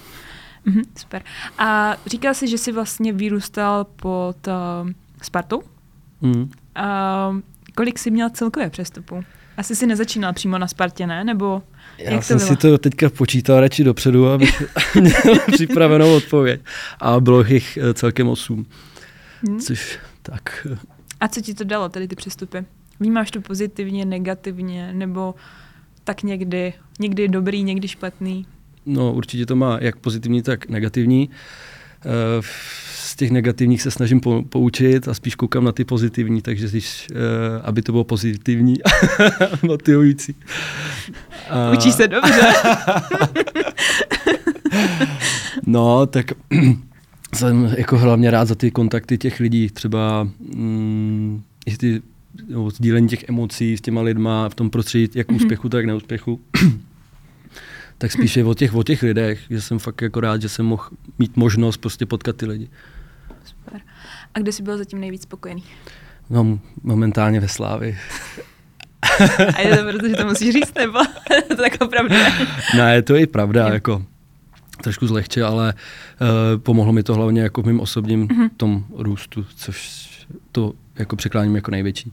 Mhm, 0.64 0.82
super. 0.98 1.22
A 1.58 1.96
říkal 2.06 2.34
jsi, 2.34 2.48
že 2.48 2.58
jsi 2.58 2.72
vlastně 2.72 3.12
vyrůstal 3.12 3.84
pod 3.84 4.36
uh, 4.46 4.90
Spartou? 5.22 5.62
Mm. 6.20 6.50
A 6.74 7.36
kolik 7.74 7.98
jsi 7.98 8.10
měl 8.10 8.30
celkově 8.30 8.70
přestupů? 8.70 9.24
Asi 9.56 9.76
si 9.76 9.86
nezačínal 9.86 10.32
přímo 10.32 10.58
na 10.58 10.66
Spartě, 10.66 11.06
ne? 11.06 11.24
Nebo 11.24 11.62
Já 11.98 12.10
jak 12.10 12.20
to 12.20 12.26
jsem 12.26 12.36
bylo? 12.38 12.48
si 12.48 12.56
to 12.56 12.78
teďka 12.78 13.10
počítal 13.10 13.60
radši 13.60 13.84
dopředu, 13.84 14.28
abych 14.28 14.62
měl 15.00 15.38
připravenou 15.52 16.16
odpověď. 16.16 16.60
A 17.00 17.20
bylo 17.20 17.44
jich 17.44 17.76
eh, 17.82 17.94
celkem 17.94 18.28
osm, 18.28 18.66
Hm? 19.50 19.58
což 19.58 19.98
tak... 20.30 20.66
A 21.20 21.28
co 21.28 21.40
ti 21.40 21.54
to 21.54 21.64
dalo, 21.64 21.88
tady 21.88 22.08
ty 22.08 22.16
přestupy? 22.16 22.64
Vnímáš 23.00 23.30
to 23.30 23.40
pozitivně, 23.40 24.04
negativně, 24.04 24.92
nebo 24.92 25.34
tak 26.04 26.22
někdy, 26.22 26.72
někdy 27.00 27.28
dobrý, 27.28 27.62
někdy 27.62 27.88
špatný? 27.88 28.46
No, 28.86 29.12
určitě 29.12 29.46
to 29.46 29.56
má 29.56 29.78
jak 29.80 29.96
pozitivní, 29.96 30.42
tak 30.42 30.68
negativní. 30.68 31.30
Eh, 32.04 32.42
Z 32.94 33.16
těch 33.16 33.30
negativních 33.30 33.82
se 33.82 33.90
snažím 33.90 34.20
po, 34.20 34.42
poučit 34.48 35.08
a 35.08 35.14
spíš 35.14 35.34
koukám 35.34 35.64
na 35.64 35.72
ty 35.72 35.84
pozitivní, 35.84 36.42
takže 36.42 36.68
když, 36.68 37.06
eh, 37.10 37.14
aby 37.62 37.82
to 37.82 37.92
bylo 37.92 38.04
pozitivní, 38.04 38.76
motivující. 39.62 40.34
A- 41.50 41.70
Učíš 41.72 41.94
se 41.94 42.08
dobře. 42.08 42.40
No, 45.66 46.06
tak 46.06 46.26
jsem 47.34 47.74
jako 47.78 47.98
hlavně 47.98 48.30
rád 48.30 48.44
za 48.44 48.54
ty 48.54 48.70
kontakty 48.70 49.18
těch 49.18 49.40
lidí, 49.40 49.68
třeba 49.70 50.28
mm, 50.54 51.42
i 51.66 51.76
ty 51.76 52.02
no, 52.48 52.70
sdílení 52.70 53.08
těch 53.08 53.28
emocí 53.28 53.76
s 53.76 53.80
těma 53.80 54.00
lidma 54.00 54.48
v 54.48 54.54
tom 54.54 54.70
prostředí, 54.70 55.08
jak 55.14 55.28
Mhm. 55.28 55.36
úspěchu, 55.36 55.68
tak 55.68 55.84
neúspěchu. 55.84 56.40
tak 57.98 58.12
spíše 58.12 58.44
o 58.44 58.54
těch, 58.54 58.74
o 58.74 58.82
těch 58.82 59.02
lidech, 59.02 59.40
že 59.50 59.60
jsem 59.60 59.78
fakt 59.78 60.02
jako 60.02 60.20
rád, 60.20 60.42
že 60.42 60.48
jsem 60.48 60.66
mohl 60.66 60.84
mít 61.18 61.36
možnost 61.36 61.76
prostě 61.76 62.06
potkat 62.06 62.36
ty 62.36 62.46
lidi. 62.46 62.68
Super. 63.44 63.80
A 64.34 64.38
kde 64.38 64.52
jsi 64.52 64.62
byl 64.62 64.78
zatím 64.78 65.00
nejvíc 65.00 65.22
spokojený? 65.22 65.62
No, 66.30 66.58
momentálně 66.82 67.40
ve 67.40 67.48
Slávi. 67.48 67.98
A 69.56 69.60
je 69.60 69.76
to 69.76 69.82
proto, 69.90 70.08
že 70.08 70.14
to 70.14 70.26
musíš 70.26 70.52
říct, 70.54 70.74
nebo 70.74 70.98
to 71.48 71.56
tak 71.56 71.72
opravdu 71.80 72.14
ne? 72.76 73.02
to 73.02 73.14
je 73.14 73.20
i 73.22 73.26
pravda, 73.26 73.68
jako 73.72 74.04
trošku 74.86 75.06
zlehče, 75.06 75.42
ale 75.44 75.74
uh, 75.74 76.60
pomohlo 76.62 76.92
mi 76.92 77.02
to 77.02 77.14
hlavně 77.14 77.42
jako 77.42 77.62
v 77.62 77.66
mém 77.66 77.80
osobním 77.80 78.20
Mhm. 78.20 78.48
tom 78.56 78.84
růstu, 78.94 79.46
což 79.56 80.06
to 80.52 80.72
jako 80.98 81.16
překláním 81.16 81.54
jako 81.56 81.70
největší. 81.70 82.12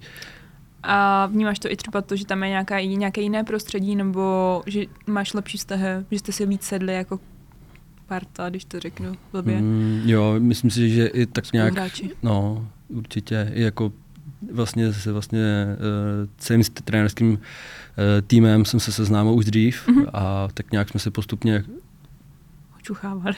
A 0.84 1.25
vnímáš 1.25 1.60
to 1.60 1.72
i 1.72 1.75
třeba 1.75 2.01
to, 2.01 2.15
že 2.15 2.25
tam 2.25 2.44
je 2.44 2.50
nějaká, 2.50 2.82
nějaké 2.82 3.22
jiné 3.22 3.44
prostředí, 3.44 3.96
nebo 3.96 4.63
že 4.65 4.86
máš 5.08 5.34
lepší 5.34 5.58
vztahy, 5.58 5.88
že 6.12 6.20
jste 6.20 6.32
si 6.32 6.46
víc 6.46 6.63
sedli 6.63 6.94
jako 6.94 7.20
parta, 8.08 8.50
když 8.50 8.65
to 8.65 8.80
řeknu 8.80 9.13
blbě. 9.32 9.62
Mm, 9.62 10.01
jo, 10.06 10.36
myslím 10.39 10.72
si, 10.72 10.89
že 10.89 11.06
i 11.08 11.25
tak 11.25 11.53
nějak, 11.53 11.74
no, 12.24 12.68
určitě, 12.89 13.51
i 13.53 13.62
jako 13.62 13.92
vlastně 14.51 14.94
se 14.94 15.12
vlastně 15.12 15.65
uh, 15.70 16.30
celým 16.38 16.63
trenérským 16.84 17.30
uh, 17.32 17.38
týmem 18.27 18.65
jsem 18.65 18.80
se 18.80 18.92
seznámil 18.92 19.34
už 19.34 19.46
dřív 19.46 19.88
mm-hmm. 19.88 20.10
a 20.13 20.48
tak 20.53 20.72
nějak 20.72 20.89
jsme 20.89 21.00
se 21.00 21.12
postupně 21.12 21.63
očuchávali. 22.84 23.36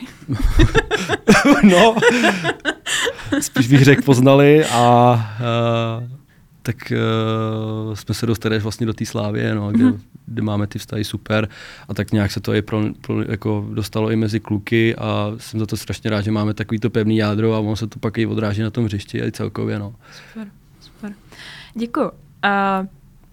no, 1.63 1.95
spíš 3.41 3.67
bych 3.67 3.83
řekl 3.83 4.01
poznali 4.01 4.65
a 4.65 5.13
uh, 6.01 6.07
tak 6.61 6.75
uh, 6.91 7.93
jsme 7.93 8.15
se 8.15 8.25
dostali 8.25 8.59
vlastně 8.59 8.85
do 8.85 8.93
té 8.93 9.05
slávy, 9.05 9.53
no, 9.53 9.71
kde, 9.71 9.85
mm-hmm. 9.85 9.99
kde 10.25 10.41
máme 10.41 10.67
ty 10.67 10.79
vztahy 10.79 11.03
super 11.03 11.49
a 11.87 11.93
tak 11.93 12.11
nějak 12.11 12.31
se 12.31 12.39
to 12.39 12.53
i 12.53 12.61
pro, 12.61 12.83
pro, 13.01 13.21
jako 13.21 13.67
dostalo 13.73 14.11
i 14.11 14.15
mezi 14.15 14.39
kluky 14.39 14.95
a 14.95 15.31
jsem 15.37 15.59
za 15.59 15.65
to 15.65 15.77
strašně 15.77 16.09
rád, 16.09 16.21
že 16.21 16.31
máme 16.31 16.53
takový 16.53 16.79
to 16.79 16.89
pevný 16.89 17.17
jádro 17.17 17.53
a 17.53 17.59
ono 17.59 17.75
se 17.75 17.87
to 17.87 17.99
pak 17.99 18.17
i 18.17 18.25
odráží 18.25 18.61
na 18.61 18.69
tom 18.69 18.85
hřišti 18.85 19.21
a 19.21 19.25
i 19.25 19.31
celkově. 19.31 19.79
No. 19.79 19.95
Super, 20.27 20.47
super. 20.79 21.13
Děkuji. 21.73 22.03
Uh, 22.03 22.11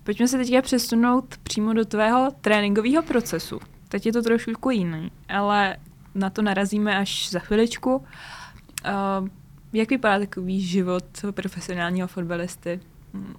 pojďme 0.03 0.29
se 0.29 0.39
teďka 0.39 0.63
přesunout 0.63 1.25
přímo 1.43 1.73
do 1.73 1.85
tvého 1.85 2.29
tréninkového 2.41 3.03
procesu. 3.03 3.61
Teď 3.89 4.07
je 4.07 4.13
to 4.13 4.23
trošku 4.23 4.71
jiný, 4.71 5.11
ale 5.29 5.77
na 6.15 6.31
to 6.31 6.43
narazíme 6.43 6.97
až 6.97 7.31
za 7.31 7.39
chviličku. 7.39 7.97
Uh, 7.97 9.29
jak 9.73 9.91
vypadá 9.91 10.19
takový 10.19 10.61
život 10.61 11.05
profesionálního 11.31 12.09
fotbalisty? 12.09 12.81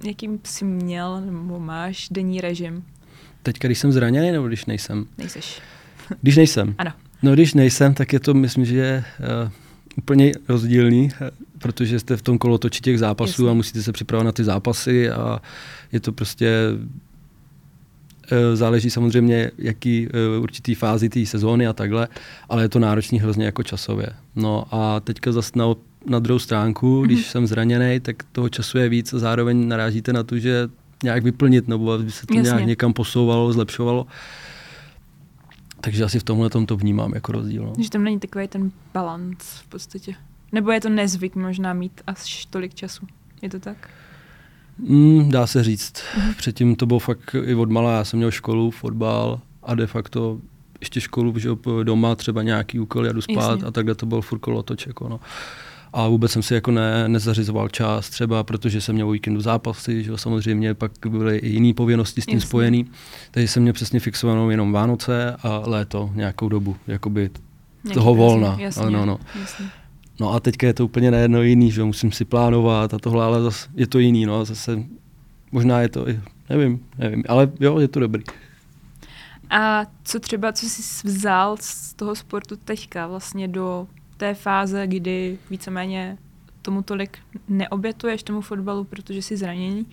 Jaký 0.03 0.30
jsi 0.44 0.65
měl 0.65 1.22
nebo 1.22 1.60
máš 1.60 2.10
denní 2.12 2.42
režim? 2.42 2.84
Teď, 3.44 3.60
když 3.60 3.80
jsem 3.80 3.92
zraněný 3.92 4.32
nebo 4.32 4.48
když 4.48 4.65
nejsem? 4.65 5.06
Nejseš. 5.18 5.62
Když 6.22 6.38
nejsem? 6.38 6.75
Ano. 6.77 6.92
No 7.24 7.34
když 7.34 7.53
nejsem, 7.53 7.94
tak 7.94 8.13
je 8.13 8.20
to, 8.20 8.34
myslím, 8.34 8.65
že 8.65 8.75
je 8.75 9.03
uh, 9.20 9.51
úplně 9.98 10.32
rozdílný, 10.48 11.12
uh, 11.22 11.27
protože 11.60 12.00
jste 12.00 12.18
v 12.18 12.22
tom 12.22 12.38
kolotoči 12.38 12.82
těch 12.82 13.00
zápasů 13.00 13.44
Jasně. 13.44 13.51
a 13.51 13.53
musíte 13.53 13.82
se 13.84 13.92
připravovat 13.92 14.25
na 14.25 14.32
ty 14.32 14.44
zápasy 14.44 15.10
a 15.10 15.42
je 15.92 16.00
to 16.00 16.12
prostě 16.12 16.50
záleží 18.53 18.89
samozřejmě, 18.89 19.51
jaký 19.57 20.07
uh, 20.07 20.43
určitý 20.43 20.75
fázi 20.75 21.09
té 21.09 21.25
sezóny 21.25 21.67
a 21.67 21.73
takhle, 21.73 22.07
ale 22.49 22.61
je 22.63 22.69
to 22.69 22.79
náročný 22.79 23.19
hrozně 23.19 23.45
jako 23.45 23.63
časově. 23.63 24.07
No 24.35 24.65
a 24.71 24.99
teďka 24.99 25.31
zase 25.31 25.51
na 25.55 25.65
na 26.05 26.19
druhou 26.19 26.39
stránku, 26.39 27.01
mm-hmm. 27.01 27.05
když 27.05 27.27
jsem 27.27 27.47
zraněný, 27.47 27.99
tak 27.99 28.23
toho 28.31 28.49
času 28.49 28.77
je 28.77 28.89
víc 28.89 29.13
a 29.13 29.19
zároveň 29.19 29.67
narážíte 29.67 30.13
na 30.13 30.23
to, 30.23 30.39
že 30.39 30.69
nějak 31.03 31.23
vyplnit, 31.23 31.67
nebo 31.67 31.91
aby 31.91 32.11
se 32.11 32.27
to 32.27 32.33
Jasně. 32.33 32.49
nějak 32.49 32.65
někam 32.65 32.93
posouvalo, 32.93 33.53
zlepšovalo. 33.53 34.07
Takže 35.81 36.03
asi 36.03 36.19
v 36.19 36.23
tomhle 36.23 36.49
tom 36.49 36.65
to 36.65 36.77
vnímám 36.77 37.13
jako 37.13 37.31
rozdíl. 37.31 37.63
No. 37.63 37.83
Že 37.83 37.89
tam 37.89 38.03
není 38.03 38.19
takový 38.19 38.47
ten 38.47 38.71
balans 38.93 39.37
v 39.39 39.67
podstatě. 39.67 40.15
Nebo 40.51 40.71
je 40.71 40.81
to 40.81 40.89
nezvyk 40.89 41.35
možná 41.35 41.73
mít 41.73 42.01
až 42.07 42.45
tolik 42.45 42.73
času. 42.73 43.07
Je 43.41 43.49
to 43.49 43.59
tak? 43.59 43.89
Mm, 44.77 45.32
dá 45.32 45.48
se 45.48 45.63
říct. 45.63 45.94
Mm-hmm. 45.94 46.36
Předtím 46.38 46.75
to 46.75 46.86
bylo 46.86 47.00
fakt 47.00 47.36
i 47.44 47.56
od 47.56 47.70
malá. 47.70 47.98
Já 47.98 48.03
jsem 48.03 48.18
měl 48.18 48.32
školu, 48.32 48.72
fotbal 48.72 49.39
a 49.63 49.75
de 49.75 49.88
facto 49.88 50.38
ještě 50.80 51.01
školu, 51.01 51.39
že 51.39 51.50
doma 51.84 52.15
třeba 52.15 52.44
nějaký 52.44 52.80
úkol, 52.80 53.06
jdu 53.06 53.22
spát 53.22 53.51
Jasně. 53.51 53.68
a 53.68 53.72
takhle 53.72 53.96
to 53.96 54.06
byl 54.06 54.22
furt 54.22 54.39
kolotoč. 54.39 54.88
Jako 54.88 55.10
no 55.10 55.20
a 55.94 56.08
vůbec 56.08 56.32
jsem 56.32 56.44
si 56.44 56.53
jako 56.53 56.72
ne, 56.72 57.10
nezařizoval 57.10 57.70
čas 57.70 58.10
třeba, 58.10 58.44
protože 58.44 58.82
jsem 58.82 58.96
měl 58.96 59.12
víkendu 59.12 59.42
zápasy, 59.42 60.03
že 60.03 60.12
jo, 60.12 60.18
samozřejmě 60.18 60.74
pak 60.74 60.92
byly 61.10 61.38
i 61.38 61.50
jiné 61.50 61.74
povinnosti 61.74 62.22
s 62.22 62.25
tím 62.25 62.34
Jasně. 62.34 62.48
spojený, 62.48 62.86
takže 63.32 63.48
jsem 63.48 63.63
měl 63.63 63.74
přesně 63.74 64.00
fixovanou 64.00 64.50
jenom 64.50 64.72
Vánoce 64.72 65.36
a 65.44 65.62
léto 65.65 66.12
nějakou 66.15 66.50
dobu, 66.50 66.75
jakoby 66.88 67.30
Nějaký 67.84 67.94
toho 67.94 68.15
volna. 68.15 68.56
Jasně, 68.60 68.89
no, 68.89 69.06
no. 69.06 69.20
Jasně. 69.42 69.65
No 70.20 70.34
a 70.34 70.39
teďka 70.39 70.67
je 70.67 70.74
to 70.74 70.86
úplně 70.86 71.12
najedno 71.12 71.41
jiný, 71.41 71.72
že 71.72 71.84
musím 71.84 72.12
si 72.12 72.25
plánovat 72.25 72.93
a 72.93 73.00
tohle, 73.00 73.25
ale 73.25 73.41
zase 73.41 73.70
je 73.75 73.88
to 73.88 74.00
jiný, 74.00 74.25
no 74.25 74.46
zase 74.46 74.84
možná 75.51 75.82
je 75.82 75.89
to, 75.89 76.05
nevím, 76.50 76.86
nevím, 76.98 77.24
ale 77.27 77.51
jo, 77.60 77.79
je 77.79 77.88
to 77.88 78.00
dobrý. 78.00 78.24
A 79.50 79.86
co 80.03 80.20
třeba, 80.20 80.51
co 80.51 80.70
jsi 80.70 81.08
vzal 81.08 81.58
z 81.60 81.93
toho 81.93 82.15
sportu 82.15 82.55
teďka 82.55 83.08
vlastně 83.08 83.48
do 83.48 83.88
té 84.17 84.34
fáze, 84.34 84.88
kdy 84.88 85.38
víceméně 85.50 86.17
tomu 86.62 86.82
tolik 86.82 87.17
neobětuješ 87.48 88.24
tomu 88.24 88.41
fotbalu, 88.41 88.84
protože 88.84 89.22
jsi 89.22 89.38
zraněný. 89.38 89.86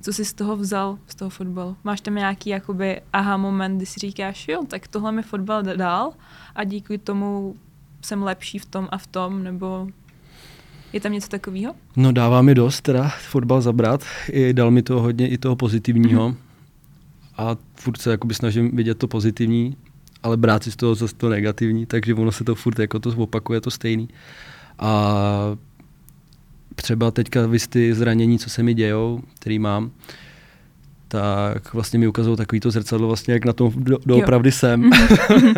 Co 0.00 0.12
jsi 0.12 0.24
z 0.24 0.32
toho 0.32 0.56
vzal, 0.56 0.98
z 1.06 1.14
toho 1.14 1.30
fotbalu? 1.30 1.76
Máš 1.84 2.00
tam 2.00 2.14
nějaký 2.14 2.50
jakoby 2.50 3.00
aha 3.12 3.36
moment, 3.36 3.76
kdy 3.76 3.86
si 3.86 4.00
říkáš, 4.00 4.48
jo, 4.48 4.62
tak 4.68 4.88
tohle 4.88 5.12
mi 5.12 5.22
fotbal 5.22 5.62
dál 5.62 6.12
a 6.54 6.64
díky 6.64 6.98
tomu 6.98 7.56
jsem 8.02 8.22
lepší 8.22 8.58
v 8.58 8.66
tom 8.66 8.88
a 8.90 8.98
v 8.98 9.06
tom, 9.06 9.42
nebo 9.42 9.88
je 10.92 11.00
tam 11.00 11.12
něco 11.12 11.28
takového? 11.28 11.74
No 11.96 12.12
dává 12.12 12.42
mi 12.42 12.54
dost 12.54 12.80
teda 12.80 13.08
fotbal 13.08 13.60
zabrat. 13.60 14.04
I 14.32 14.52
dal 14.52 14.70
mi 14.70 14.82
to 14.82 15.00
hodně 15.00 15.28
i 15.28 15.38
toho 15.38 15.56
pozitivního. 15.56 16.28
Mm-hmm. 16.28 16.36
A 17.36 17.56
furt 17.74 18.00
se 18.00 18.10
jakoby 18.10 18.34
snažím 18.34 18.76
vidět 18.76 18.98
to 18.98 19.08
pozitivní 19.08 19.76
ale 20.22 20.36
brát 20.36 20.62
si 20.62 20.72
z 20.72 20.76
toho 20.76 20.94
zase 20.94 21.14
to 21.14 21.28
negativní, 21.28 21.86
takže 21.86 22.14
ono 22.14 22.32
se 22.32 22.44
to 22.44 22.54
furt 22.54 22.78
jako 22.78 22.98
to 22.98 23.10
opakuje, 23.16 23.60
to 23.60 23.70
stejný. 23.70 24.08
A 24.78 25.56
třeba 26.74 27.10
teďka 27.10 27.46
vy 27.46 27.58
ty 27.58 27.94
zranění, 27.94 28.38
co 28.38 28.50
se 28.50 28.62
mi 28.62 28.74
dějou, 28.74 29.22
který 29.34 29.58
mám, 29.58 29.90
tak 31.12 31.74
vlastně 31.74 31.98
mi 31.98 32.06
ukazují 32.06 32.36
takový 32.36 32.60
to 32.60 32.70
zrcadlo, 32.70 33.06
vlastně 33.06 33.34
jak 33.34 33.44
na 33.44 33.52
tom 33.52 33.72
do, 33.76 33.98
doopravdy 34.06 34.52
jsem. 34.52 34.90
Mm-hmm. 35.30 35.54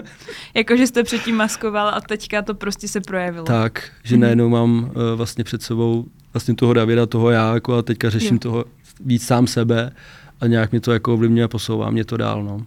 jako, 0.55 0.77
že 0.77 0.87
jste 0.87 1.03
předtím 1.03 1.37
maskoval 1.37 1.89
a 1.89 2.01
teďka 2.01 2.43
to 2.43 2.55
prostě 2.55 2.89
se 2.89 3.01
projevilo. 3.01 3.45
Tak, 3.45 3.91
že 4.03 4.17
mm-hmm. 4.17 4.21
najednou 4.21 4.49
mám 4.49 4.85
uh, 4.85 4.91
vlastně 5.17 5.45
před 5.45 5.63
sebou 5.63 6.07
vlastně 6.33 6.55
toho 6.55 6.73
Davida, 6.73 7.07
toho 7.07 7.31
já, 7.31 7.55
jako 7.55 7.75
a 7.75 7.83
teďka 7.83 8.11
řeším 8.11 8.35
jo. 8.35 8.39
toho 8.39 8.65
víc 9.05 9.27
sám 9.27 9.47
sebe 9.47 9.93
a 10.41 10.47
nějak 10.47 10.71
mě 10.71 10.81
to 10.81 10.93
jako 10.93 11.15
ovlivňuje 11.15 11.45
a 11.45 11.49
posouvá 11.49 11.91
mě 11.91 12.05
to 12.05 12.17
dál, 12.17 12.45
no. 12.45 12.67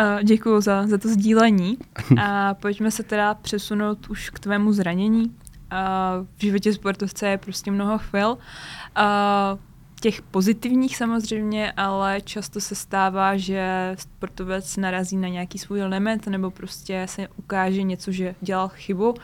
Uh, 0.00 0.22
děkuji 0.22 0.60
za, 0.60 0.86
za 0.86 0.98
to 0.98 1.08
sdílení. 1.08 1.78
A 2.22 2.54
pojďme 2.54 2.90
se 2.90 3.02
teda 3.02 3.34
přesunout 3.34 4.10
už 4.10 4.30
k 4.30 4.38
tvému 4.38 4.72
zranění. 4.72 5.22
Uh, 5.22 6.26
v 6.36 6.40
životě 6.40 6.72
sportovce 6.72 7.28
je 7.28 7.38
prostě 7.38 7.70
mnoho 7.70 7.98
chvil. 7.98 8.28
Uh, 8.30 9.58
těch 10.02 10.22
pozitivních 10.22 10.96
samozřejmě, 10.96 11.72
ale 11.72 12.20
často 12.20 12.60
se 12.60 12.74
stává, 12.74 13.36
že 13.36 13.94
sportovec 13.98 14.76
narazí 14.76 15.16
na 15.16 15.28
nějaký 15.28 15.58
svůj 15.58 15.82
limit 15.82 16.26
nebo 16.26 16.50
prostě 16.50 17.06
se 17.08 17.28
ukáže 17.36 17.82
něco, 17.82 18.12
že 18.12 18.34
dělal 18.40 18.68
chybu 18.68 19.14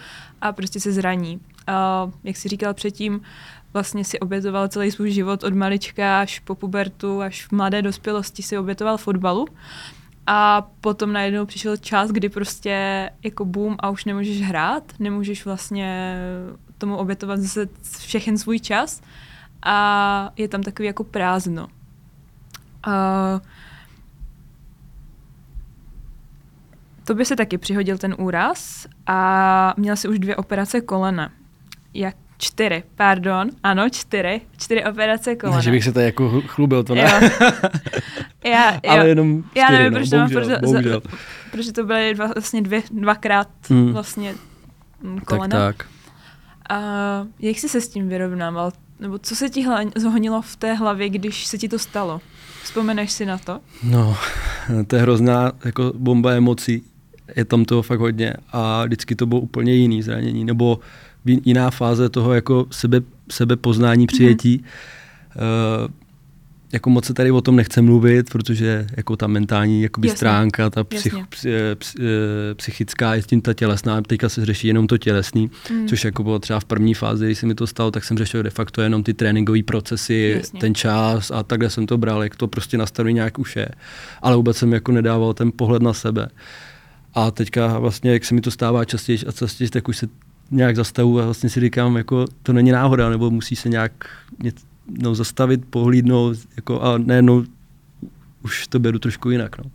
a 0.41 0.53
prostě 0.53 0.81
se 0.81 0.93
zraní. 0.93 1.37
Uh, 1.37 2.13
jak 2.25 2.37
jsi 2.37 2.49
říkal 2.49 2.75
předtím, 2.75 3.21
vlastně 3.73 4.05
si 4.05 4.21
obětoval 4.21 4.69
celý 4.69 4.91
svůj 4.91 5.11
život 5.11 5.45
od 5.45 5.55
malička 5.55 6.21
až 6.21 6.39
po 6.39 6.55
pubertu, 6.55 7.23
až 7.23 7.47
v 7.47 7.53
mladé 7.53 7.83
dospělosti 7.83 8.43
si 8.43 8.59
obětoval 8.59 8.99
fotbalu. 8.99 9.47
A 10.27 10.71
potom 10.81 11.13
najednou 11.13 11.47
přišel 11.47 11.77
čas, 11.77 12.11
kdy 12.11 12.29
prostě 12.29 13.11
jako 13.23 13.45
boom 13.45 13.77
a 13.79 13.91
už 13.91 14.05
nemůžeš 14.05 14.43
hrát, 14.43 14.93
nemůžeš 14.99 15.45
vlastně 15.45 16.19
tomu 16.79 16.97
obětovat 16.97 17.41
zase 17.41 17.69
všechen 17.99 18.39
svůj 18.39 18.61
čas 18.61 19.01
a 19.63 20.31
je 20.37 20.49
tam 20.49 20.63
takový 20.63 20.87
jako 20.87 21.05
prázdno. 21.05 21.69
Uh, 22.87 23.41
to 27.05 27.15
by 27.15 27.25
se 27.25 27.37
taky 27.37 27.59
přihodil 27.59 27.99
ten 27.99 28.15
úraz 28.19 28.87
a 29.07 29.75
měl 29.77 29.97
si 29.97 30.09
už 30.09 30.19
dvě 30.19 30.37
operace 30.37 30.81
kolena. 30.81 31.31
Jak 31.95 32.17
čtyři, 32.39 32.83
pardon, 32.95 33.51
ano, 33.63 33.91
čtyři, 33.91 34.41
čtyři 34.57 34.85
operace 34.85 35.37
kolena. 35.37 35.57
Ne, 35.57 35.63
že 35.63 35.71
bych 35.71 35.85
se 35.85 35.93
tady 35.93 36.07
jako 36.07 36.43
chlubil, 36.47 36.85
to 36.85 36.95
ne. 36.95 37.03
Jo. 37.03 37.31
Já, 38.51 38.73
jo. 38.73 38.81
Ale 38.89 39.09
jenom 39.09 39.43
čtyři, 39.43 39.61
Já 39.61 39.71
nevím, 39.71 39.93
no, 39.93 39.99
proč 39.99 40.09
bohužel, 40.09 40.41
protože, 40.41 40.59
bohužel. 40.63 41.03
protože 41.51 41.73
to 41.73 41.85
byly 41.85 42.15
dva, 42.15 42.27
vlastně 42.27 42.63
dvě, 42.63 42.83
dvakrát 42.91 43.49
hmm. 43.71 43.93
vlastně 43.93 44.35
kolena. 45.27 45.59
Tak, 45.59 45.77
tak. 45.77 45.87
A 46.71 46.81
jak 47.39 47.59
jsi 47.59 47.69
se 47.69 47.81
s 47.81 47.89
tím 47.89 48.09
vyrovnával? 48.09 48.73
Nebo 49.01 49.19
co 49.19 49.37
se 49.37 49.49
ti 49.49 49.67
zhonilo 49.97 50.43
v 50.43 50.57
té 50.57 50.75
hlavě, 50.75 51.09
když 51.09 51.47
se 51.47 51.59
ti 51.59 51.69
to 51.69 51.79
stalo? 51.79 52.21
Vzpomeneš 52.63 53.13
si 53.13 53.27
na 53.27 53.39
to? 53.39 53.61
No, 53.83 54.17
to 54.87 54.97
je 54.97 55.03
hrozná 55.03 55.53
jako 55.65 55.93
bomba 55.97 56.33
emocí. 56.33 56.83
Je 57.37 57.45
tam 57.45 57.65
toho 57.65 57.83
fakt 57.83 58.01
hodně 58.01 58.35
a 58.53 58.85
vždycky 58.85 59.15
to 59.15 59.27
bylo 59.27 59.41
úplně 59.41 59.75
jiný 59.75 60.03
zranění, 60.03 60.45
nebo 60.45 60.81
jiná 61.25 61.71
fáze 61.71 62.09
toho 62.09 62.35
jako 62.35 62.67
sebe, 62.71 63.01
sebepoznání, 63.31 64.07
přijetí. 64.07 64.59
Mm-hmm. 64.59 65.85
Uh, 65.85 65.91
jako 66.73 66.91
moc 66.91 67.05
se 67.05 67.15
tady 67.15 67.31
o 67.31 67.41
tom 67.41 67.57
nechce 67.57 67.83
mluvit, 67.83 68.31
protože 68.31 68.87
jako 68.97 69.17
ta 69.17 69.27
mentální 69.27 69.83
jakoby 69.83 70.09
stránka, 70.09 70.71
ta 70.71 70.85
psych, 70.85 71.15
psy, 71.29 71.51
psy, 71.79 71.99
psychická 72.57 73.15
je 73.15 73.23
s 73.23 73.27
tím 73.27 73.41
ta 73.41 73.55
tělesná, 73.55 74.03
teďka 74.03 74.29
se 74.29 74.47
řeší 74.47 74.69
jenom 74.69 74.87
to 74.87 74.99
tělesný, 74.99 75.51
mm. 75.71 75.89
což 75.89 76.05
jako 76.05 76.23
bylo 76.23 76.39
třeba 76.39 76.61
v 76.61 76.65
první 76.65 76.95
fázi, 76.95 77.27
když 77.27 77.39
se 77.39 77.47
mi 77.47 77.55
to 77.55 77.67
stalo, 77.67 77.91
tak 77.91 78.05
jsem 78.05 78.19
řešil 78.19 78.43
de 78.43 78.51
facto 78.51 78.83
jenom 78.83 79.03
ty 79.03 79.15
tréninkové 79.15 79.63
procesy, 79.63 80.35
Jasně. 80.39 80.61
ten 80.61 80.75
čas 80.75 81.31
a 81.31 81.43
takhle 81.43 81.71
jsem 81.71 81.87
to 81.87 81.99
bral, 81.99 82.23
jak 82.23 82.37
to 82.37 82.49
prostě 82.49 82.79
nastaví 82.79 83.15
nějak 83.15 83.39
už 83.39 83.57
je. 83.57 83.69
Ale 84.23 84.37
vůbec 84.37 84.57
jsem 84.57 84.73
jako 84.73 84.93
nedával 84.93 85.35
ten 85.35 85.53
pohled 85.57 85.83
na 85.83 85.93
sebe. 85.93 86.29
A 87.15 87.31
teďka 87.31 87.79
vlastně, 87.79 88.13
jak 88.13 88.25
se 88.25 88.35
mi 88.35 88.41
to 88.41 88.51
stává 88.51 88.85
častěji 88.85 89.19
a 89.27 89.33
častěji, 89.33 89.71
tak 89.71 89.89
už 89.89 89.97
se 89.97 90.09
nějak 90.51 90.77
zastavu 90.77 91.21
a 91.21 91.25
vlastně 91.25 91.51
si 91.51 91.61
říkám, 91.61 91.97
jako 91.97 92.27
to 92.43 92.53
není 92.53 92.71
náhoda, 92.71 93.11
nebo 93.11 93.31
musí 93.31 93.57
se 93.57 93.69
nějak 93.69 93.93
no, 94.89 95.15
zastavit, 95.15 95.65
pohlídnout 95.65 96.37
jako, 96.57 96.83
a 96.83 96.99
no, 97.21 97.45
už 98.45 98.67
to 98.67 98.79
beru 98.79 98.99
trošku 98.99 99.31
jinak. 99.31 99.59
No. 99.59 99.71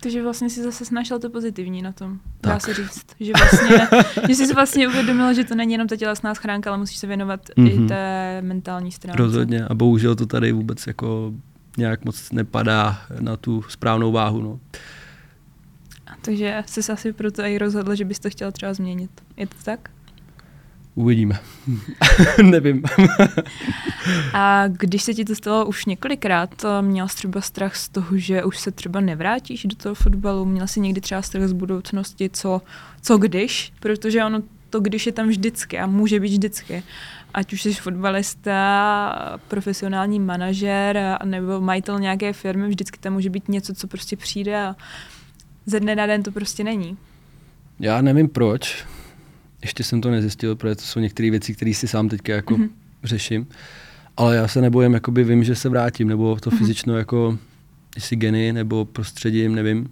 Takže 0.00 0.22
vlastně 0.22 0.50
si 0.50 0.62
zase 0.62 0.84
snažil 0.84 1.18
to 1.18 1.30
pozitivní 1.30 1.82
na 1.82 1.92
tom, 1.92 2.18
tak. 2.40 2.52
dá 2.52 2.60
se 2.60 2.74
říct. 2.74 3.06
Že 3.20 3.32
vlastně, 3.38 3.88
že 4.28 4.34
jsi 4.34 4.54
vlastně 4.54 4.88
uvědomil, 4.88 5.34
že 5.34 5.44
to 5.44 5.54
není 5.54 5.72
jenom 5.72 5.88
ta 5.88 5.96
tělesná 5.96 6.34
schránka, 6.34 6.70
ale 6.70 6.78
musíš 6.78 6.96
se 6.96 7.06
věnovat 7.06 7.40
mm-hmm. 7.48 7.70
i 7.70 7.78
mhm. 7.78 7.88
té 7.88 8.42
mentální 8.42 8.92
stránce. 8.92 9.22
Rozhodně 9.22 9.64
a 9.64 9.74
bohužel 9.74 10.14
to 10.14 10.26
tady 10.26 10.52
vůbec 10.52 10.86
jako 10.86 11.32
nějak 11.76 12.04
moc 12.04 12.32
nepadá 12.32 12.98
na 13.20 13.36
tu 13.36 13.62
správnou 13.68 14.12
váhu. 14.12 14.42
No. 14.42 14.60
Takže 16.20 16.62
jsi 16.66 16.92
asi 16.92 17.12
proto 17.12 17.42
i 17.42 17.58
rozhodl, 17.58 17.94
že 17.94 18.04
bys 18.04 18.18
to 18.18 18.30
chtěl 18.30 18.52
třeba 18.52 18.74
změnit. 18.74 19.10
Je 19.36 19.46
to 19.46 19.56
tak? 19.64 19.90
Uvidíme. 20.94 21.40
Nevím. 22.42 22.82
A 24.32 24.68
když 24.68 25.02
se 25.02 25.14
ti 25.14 25.24
to 25.24 25.34
stalo 25.34 25.66
už 25.66 25.84
několikrát, 25.84 26.64
měl 26.80 27.08
jsi 27.08 27.16
třeba 27.16 27.40
strach 27.40 27.76
z 27.76 27.88
toho, 27.88 28.18
že 28.18 28.44
už 28.44 28.58
se 28.58 28.70
třeba 28.70 29.00
nevrátíš 29.00 29.64
do 29.64 29.76
toho 29.76 29.94
fotbalu? 29.94 30.44
Měl 30.44 30.66
jsi 30.66 30.80
někdy 30.80 31.00
třeba 31.00 31.22
strach 31.22 31.48
z 31.48 31.52
budoucnosti, 31.52 32.30
co, 32.32 32.62
co 33.02 33.18
když? 33.18 33.72
Protože 33.80 34.24
ono 34.24 34.42
to 34.70 34.80
když 34.80 35.06
je 35.06 35.12
tam 35.12 35.28
vždycky 35.28 35.78
a 35.78 35.86
může 35.86 36.20
být 36.20 36.32
vždycky. 36.32 36.82
Ať 37.34 37.52
už 37.52 37.62
jsi 37.62 37.74
fotbalista, 37.74 39.38
profesionální 39.48 40.20
manažer 40.20 41.18
nebo 41.24 41.60
majitel 41.60 42.00
nějaké 42.00 42.32
firmy, 42.32 42.68
vždycky 42.68 42.98
tam 42.98 43.12
může 43.12 43.30
být 43.30 43.48
něco, 43.48 43.74
co 43.74 43.86
prostě 43.86 44.16
přijde 44.16 44.64
a 44.64 44.76
ze 45.66 45.80
dne 45.80 45.96
na 45.96 46.06
den 46.06 46.22
to 46.22 46.30
prostě 46.30 46.64
není. 46.64 46.96
Já 47.80 48.00
nevím 48.02 48.28
proč, 48.28 48.84
ještě 49.64 49.84
jsem 49.84 50.00
to 50.00 50.10
nezjistil, 50.10 50.56
protože 50.56 50.74
to 50.74 50.82
jsou 50.82 51.00
některé 51.00 51.30
věci, 51.30 51.54
které 51.54 51.74
si 51.74 51.88
sám 51.88 52.08
teďka 52.08 52.32
jako 52.32 52.56
mm-hmm. 52.56 52.68
řeším. 53.04 53.46
Ale 54.16 54.36
já 54.36 54.48
se 54.48 54.60
nebojím, 54.60 54.94
jakoby 54.94 55.24
vím, 55.24 55.44
že 55.44 55.54
se 55.54 55.68
vrátím, 55.68 56.08
nebo 56.08 56.36
to 56.40 56.50
mm-hmm. 56.50 56.58
fyzično 56.58 56.98
jako, 56.98 57.38
jestli 57.94 58.16
geny, 58.16 58.52
nebo 58.52 58.84
prostředím, 58.84 59.54
nevím. 59.54 59.90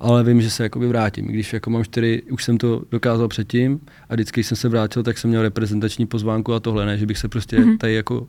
Ale 0.00 0.24
vím, 0.24 0.42
že 0.42 0.50
se 0.50 0.62
jakoby 0.62 0.88
vrátím. 0.88 1.26
Když 1.26 1.52
jako 1.52 1.70
mám 1.70 1.84
čtyři, 1.84 2.22
už 2.30 2.44
jsem 2.44 2.58
to 2.58 2.82
dokázal 2.90 3.28
předtím 3.28 3.80
a 4.08 4.14
vždycky, 4.14 4.40
když 4.40 4.46
jsem 4.46 4.56
se 4.56 4.68
vrátil, 4.68 5.02
tak 5.02 5.18
jsem 5.18 5.30
měl 5.30 5.42
reprezentační 5.42 6.06
pozvánku 6.06 6.54
a 6.54 6.60
tohle 6.60 6.86
ne, 6.86 6.98
že 6.98 7.06
bych 7.06 7.18
se 7.18 7.28
prostě 7.28 7.58
mm-hmm. 7.58 7.78
tady 7.78 7.94
jako 7.94 8.26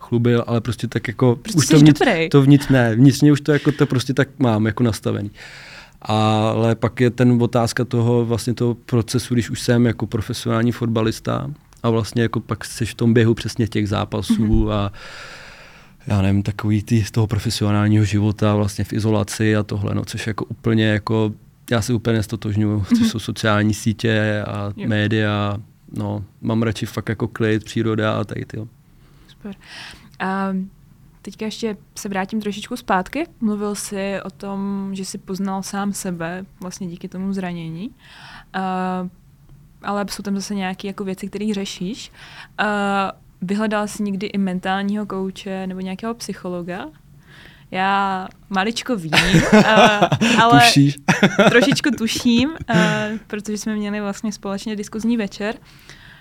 chlubil, 0.00 0.44
ale 0.46 0.60
prostě 0.60 0.88
tak 0.88 1.08
jako 1.08 1.36
prostě 1.36 1.58
už 1.58 1.68
to 1.68 1.78
vnitř, 1.78 2.02
to 2.30 2.42
vnitř 2.42 2.68
ne, 2.68 2.96
vnitřně 2.96 3.32
už 3.32 3.40
to 3.40 3.52
jako 3.52 3.72
to 3.72 3.86
prostě 3.86 4.14
tak 4.14 4.28
mám 4.38 4.66
jako 4.66 4.82
nastavený. 4.82 5.30
Ale 6.02 6.74
pak 6.74 7.00
je 7.00 7.10
ten 7.10 7.42
otázka 7.42 7.84
toho 7.84 8.24
vlastně 8.24 8.54
toho 8.54 8.74
procesu, 8.74 9.34
když 9.34 9.50
už 9.50 9.60
jsem 9.60 9.86
jako 9.86 10.06
profesionální 10.06 10.72
fotbalista 10.72 11.50
a 11.82 11.90
vlastně 11.90 12.22
jako 12.22 12.40
pak 12.40 12.64
jsi 12.64 12.86
v 12.86 12.94
tom 12.94 13.14
běhu 13.14 13.34
přesně 13.34 13.68
těch 13.68 13.88
zápasů 13.88 14.46
mm-hmm. 14.46 14.72
a 14.72 14.92
já 16.06 16.22
nevím, 16.22 16.42
takový 16.42 16.82
ty 16.82 17.04
z 17.04 17.10
toho 17.10 17.26
profesionálního 17.26 18.04
života 18.04 18.54
vlastně 18.54 18.84
v 18.84 18.92
izolaci 18.92 19.56
a 19.56 19.62
tohle, 19.62 19.94
no, 19.94 20.04
což 20.04 20.26
jako 20.26 20.44
úplně 20.44 20.84
jako, 20.84 21.32
já 21.70 21.82
se 21.82 21.92
úplně 21.92 22.16
nestotožňuju, 22.16 22.78
mm-hmm. 22.78 22.88
což 22.88 22.98
mhm. 22.98 23.08
jsou 23.08 23.18
sociální 23.18 23.74
sítě 23.74 24.44
a 24.46 24.72
jo. 24.76 24.88
média, 24.88 25.58
no, 25.96 26.24
mám 26.40 26.62
radši 26.62 26.86
fakt 26.86 27.08
jako 27.08 27.28
klid, 27.28 27.64
příroda 27.64 28.12
a 28.12 28.24
tady 28.24 28.44
ty. 28.44 28.56
Super. 29.28 29.54
Um, 30.52 30.70
Teďka 31.22 31.44
ještě 31.44 31.76
se 31.98 32.08
vrátím 32.08 32.40
trošičku 32.40 32.76
zpátky. 32.76 33.26
Mluvil 33.40 33.74
jsi 33.74 34.20
o 34.24 34.30
tom, 34.30 34.90
že 34.92 35.04
jsi 35.04 35.18
poznal 35.18 35.62
sám 35.62 35.92
sebe 35.92 36.44
vlastně 36.60 36.86
díky 36.86 37.08
tomu 37.08 37.32
zranění. 37.32 37.88
Uh, 37.88 39.08
ale 39.82 40.04
jsou 40.10 40.22
tam 40.22 40.34
zase 40.34 40.54
nějaké 40.54 40.88
jako 40.88 41.04
věci, 41.04 41.28
které 41.28 41.54
řešíš. 41.54 42.12
Uh, 42.60 42.66
vyhledal 43.42 43.88
jsi 43.88 44.02
někdy 44.02 44.26
i 44.26 44.38
mentálního 44.38 45.06
kouče 45.06 45.66
nebo 45.66 45.80
nějakého 45.80 46.14
psychologa? 46.14 46.86
Já 47.70 48.28
maličko 48.48 48.96
vím, 48.96 49.12
uh, 49.52 49.60
ale 50.40 50.60
Tušíš. 50.60 50.98
trošičku 51.48 51.90
tuším, 51.90 52.50
uh, 52.50 52.76
protože 53.26 53.58
jsme 53.58 53.76
měli 53.76 54.00
vlastně 54.00 54.32
společně 54.32 54.76
diskuzní 54.76 55.16
večer. 55.16 55.54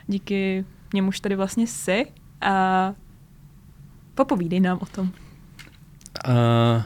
Díky 0.08 0.66
němuž 0.94 1.20
tady 1.20 1.36
vlastně 1.36 1.68
jsi. 1.68 2.06
Uh, 2.06 2.96
Popovídej 4.20 4.60
nám 4.60 4.78
o 4.82 4.86
tom. 4.86 5.12
Uh, 6.28 6.84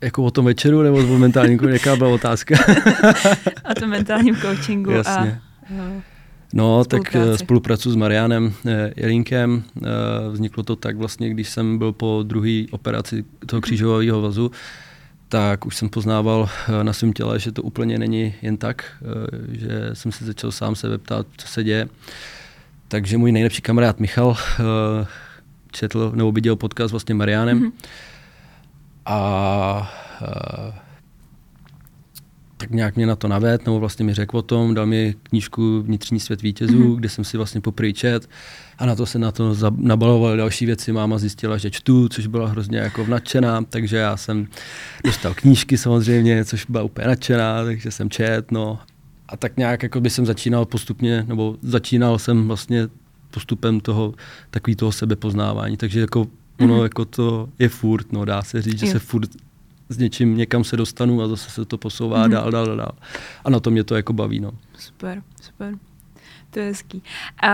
jako 0.00 0.24
o 0.24 0.30
tom 0.30 0.44
večeru 0.44 0.82
nebo 0.82 0.98
o 0.98 1.18
mentálním 1.18 1.58
Jaká 1.68 1.96
byla 1.96 2.10
otázka? 2.10 2.54
o 3.70 3.74
tom 3.74 3.90
mentálním 3.90 4.36
coachingu 4.36 4.90
Jasně. 4.90 5.40
a 5.80 6.02
No, 6.52 6.84
tak 6.84 7.02
uh, 7.14 7.36
spolupracuji 7.36 7.92
s 7.92 7.96
Marianem 7.96 8.54
Jelínkem. 8.96 9.62
Uh, 9.76 9.86
vzniklo 10.32 10.62
to 10.62 10.76
tak 10.76 10.96
vlastně, 10.96 11.30
když 11.30 11.48
jsem 11.48 11.78
byl 11.78 11.92
po 11.92 12.22
druhé 12.26 12.64
operaci 12.70 13.24
toho 13.46 13.60
křížového 13.60 14.22
vazu, 14.22 14.50
tak 15.28 15.66
už 15.66 15.76
jsem 15.76 15.88
poznával 15.88 16.48
na 16.82 16.92
svém 16.92 17.12
těle, 17.12 17.40
že 17.40 17.52
to 17.52 17.62
úplně 17.62 17.98
není 17.98 18.34
jen 18.42 18.56
tak, 18.56 18.84
že 19.48 19.90
jsem 19.92 20.12
se 20.12 20.24
začal 20.24 20.52
sám 20.52 20.74
se 20.74 20.98
ptát, 20.98 21.26
co 21.36 21.48
se 21.48 21.64
děje. 21.64 21.88
Takže 22.88 23.18
můj 23.18 23.32
nejlepší 23.32 23.62
kamarád 23.62 24.00
Michal 24.00 24.36
četl 25.76 26.12
nebo 26.14 26.32
viděl 26.32 26.56
podcast 26.56 26.90
vlastně 26.90 27.14
Marianem. 27.14 27.60
Mm-hmm. 27.60 27.72
A, 29.06 29.14
a 29.14 30.84
tak 32.56 32.70
nějak 32.70 32.96
mě 32.96 33.06
na 33.06 33.16
to 33.16 33.28
naved, 33.28 33.66
nebo 33.66 33.80
vlastně 33.80 34.04
mi 34.04 34.14
řekl 34.14 34.38
o 34.38 34.42
tom, 34.42 34.74
dal 34.74 34.86
mi 34.86 35.14
knížku 35.22 35.82
Vnitřní 35.82 36.20
svět 36.20 36.42
vítězů, 36.42 36.78
mm-hmm. 36.78 36.96
kde 36.96 37.08
jsem 37.08 37.24
si 37.24 37.36
vlastně 37.36 37.60
poprvé 37.60 37.92
čet 37.92 38.28
a 38.78 38.86
na 38.86 38.94
to 38.94 39.06
se 39.06 39.18
na 39.18 39.32
to 39.32 39.56
nabalovaly 39.76 40.36
další 40.36 40.66
věci. 40.66 40.92
Máma 40.92 41.18
zjistila, 41.18 41.58
že 41.58 41.70
čtu, 41.70 42.08
což 42.08 42.26
byla 42.26 42.48
hrozně 42.48 42.78
jako 42.78 43.06
nadšená, 43.06 43.62
takže 43.62 43.96
já 43.96 44.16
jsem 44.16 44.46
dostal 45.04 45.34
knížky 45.34 45.78
samozřejmě, 45.78 46.44
což 46.44 46.66
byla 46.66 46.84
úplně 46.84 47.06
nadšená, 47.06 47.64
takže 47.64 47.90
jsem 47.90 48.10
čet, 48.10 48.50
no. 48.50 48.78
A 49.28 49.36
tak 49.36 49.56
nějak 49.56 49.82
jako 49.82 50.00
by 50.00 50.10
jsem 50.10 50.26
začínal 50.26 50.64
postupně, 50.64 51.24
nebo 51.28 51.56
začínal 51.62 52.18
jsem 52.18 52.48
vlastně 52.48 52.88
postupem 53.34 53.80
toho 53.80 54.14
takový 54.50 54.76
toho 54.76 54.92
sebepoznávání. 54.92 55.76
Takže 55.76 56.00
jako 56.00 56.26
ono 56.60 56.78
mm-hmm. 56.78 56.82
jako 56.82 57.04
to 57.04 57.48
je 57.58 57.68
furt, 57.68 58.12
no 58.12 58.24
dá 58.24 58.42
se 58.42 58.62
říct, 58.62 58.78
že 58.78 58.86
se 58.86 58.98
furt 58.98 59.30
s 59.88 59.98
něčím 59.98 60.36
někam 60.36 60.64
se 60.64 60.76
dostanu 60.76 61.22
a 61.22 61.28
zase 61.28 61.50
se 61.50 61.64
to 61.64 61.78
posouvá 61.78 62.26
mm-hmm. 62.26 62.30
dál, 62.30 62.50
dál, 62.50 62.76
dál. 62.76 62.92
A 63.44 63.50
na 63.50 63.60
to 63.60 63.70
mě 63.70 63.84
to 63.84 63.96
jako 63.96 64.12
baví, 64.12 64.40
no. 64.40 64.50
Super, 64.78 65.22
super. 65.42 65.74
To 66.50 66.58
je 66.58 66.66
hezký. 66.66 67.02
A, 67.42 67.50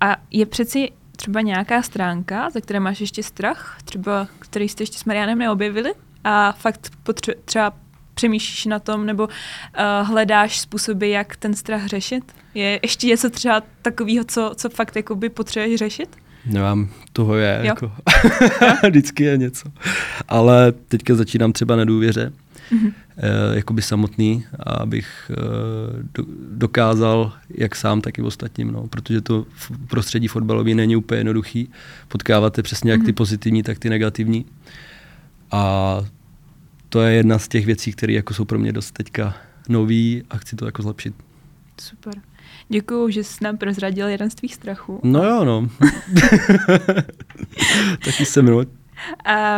a 0.00 0.16
je 0.30 0.46
přeci 0.46 0.92
třeba 1.16 1.40
nějaká 1.40 1.82
stránka, 1.82 2.50
za 2.50 2.60
které 2.60 2.80
máš 2.80 3.00
ještě 3.00 3.22
strach, 3.22 3.78
třeba 3.84 4.28
který 4.38 4.68
jste 4.68 4.82
ještě 4.82 4.98
s 4.98 5.04
Marianem 5.04 5.38
neobjevili 5.38 5.92
a 6.24 6.52
fakt 6.52 6.90
potře- 7.04 7.34
třeba 7.44 7.72
přemýšlíš 8.20 8.66
na 8.66 8.78
tom 8.78 9.06
nebo 9.06 9.24
uh, 9.24 10.08
hledáš 10.08 10.60
způsoby, 10.60 11.12
jak 11.12 11.36
ten 11.36 11.54
strach 11.54 11.86
řešit? 11.86 12.24
Je 12.54 12.80
ještě 12.82 13.06
něco 13.06 13.30
třeba 13.30 13.62
takového, 13.82 14.24
co, 14.24 14.52
co 14.56 14.68
fakt 14.68 14.96
jakoby 14.96 15.28
potřebuješ 15.28 15.78
řešit? 15.78 16.16
Nemám, 16.46 16.88
toho 17.12 17.36
je, 17.36 17.58
jo. 17.58 17.66
jako 17.66 17.92
vždycky 18.88 19.24
je 19.24 19.36
něco. 19.36 19.68
Ale 20.28 20.72
teďka 20.72 21.14
začínám 21.14 21.52
třeba 21.52 21.76
na 21.76 21.84
důvěře, 21.84 22.32
mm-hmm. 22.72 22.92
e, 23.16 23.56
jakoby 23.56 23.82
samotný, 23.82 24.44
abych 24.58 25.30
e, 25.30 25.36
do, 26.14 26.24
dokázal, 26.52 27.32
jak 27.50 27.76
sám, 27.76 28.00
tak 28.00 28.18
i 28.18 28.22
ostatním, 28.22 28.72
no, 28.72 28.86
protože 28.86 29.20
to 29.20 29.46
v 29.54 29.86
prostředí 29.88 30.28
fotbalový 30.28 30.74
není 30.74 30.96
úplně 30.96 31.20
jednoduchý. 31.20 31.70
Potkáváte 32.08 32.62
přesně 32.62 32.92
jak 32.92 33.00
ty 33.00 33.06
mhm. 33.06 33.14
pozitivní, 33.14 33.62
tak 33.62 33.78
ty 33.78 33.90
negativní. 33.90 34.44
A 35.50 35.96
to 36.90 37.02
je 37.02 37.14
jedna 37.14 37.38
z 37.38 37.48
těch 37.48 37.66
věcí, 37.66 37.92
které 37.92 38.12
jako 38.12 38.34
jsou 38.34 38.44
pro 38.44 38.58
mě 38.58 38.72
dost 38.72 38.90
teďka 38.90 39.34
nový 39.68 40.22
a 40.30 40.36
chci 40.36 40.56
to 40.56 40.66
jako 40.66 40.82
zlepšit. 40.82 41.14
Super. 41.80 42.14
Děkuju, 42.68 43.10
že 43.10 43.24
jsi 43.24 43.44
nám 43.44 43.56
prozradil 43.56 44.08
jeden 44.08 44.30
z 44.30 44.34
tvých 44.34 44.54
strachů. 44.54 45.00
No 45.02 45.24
jo, 45.24 45.44
no. 45.44 45.68
Taky 48.04 48.26
jsem 48.26 48.44
no. 48.46 48.64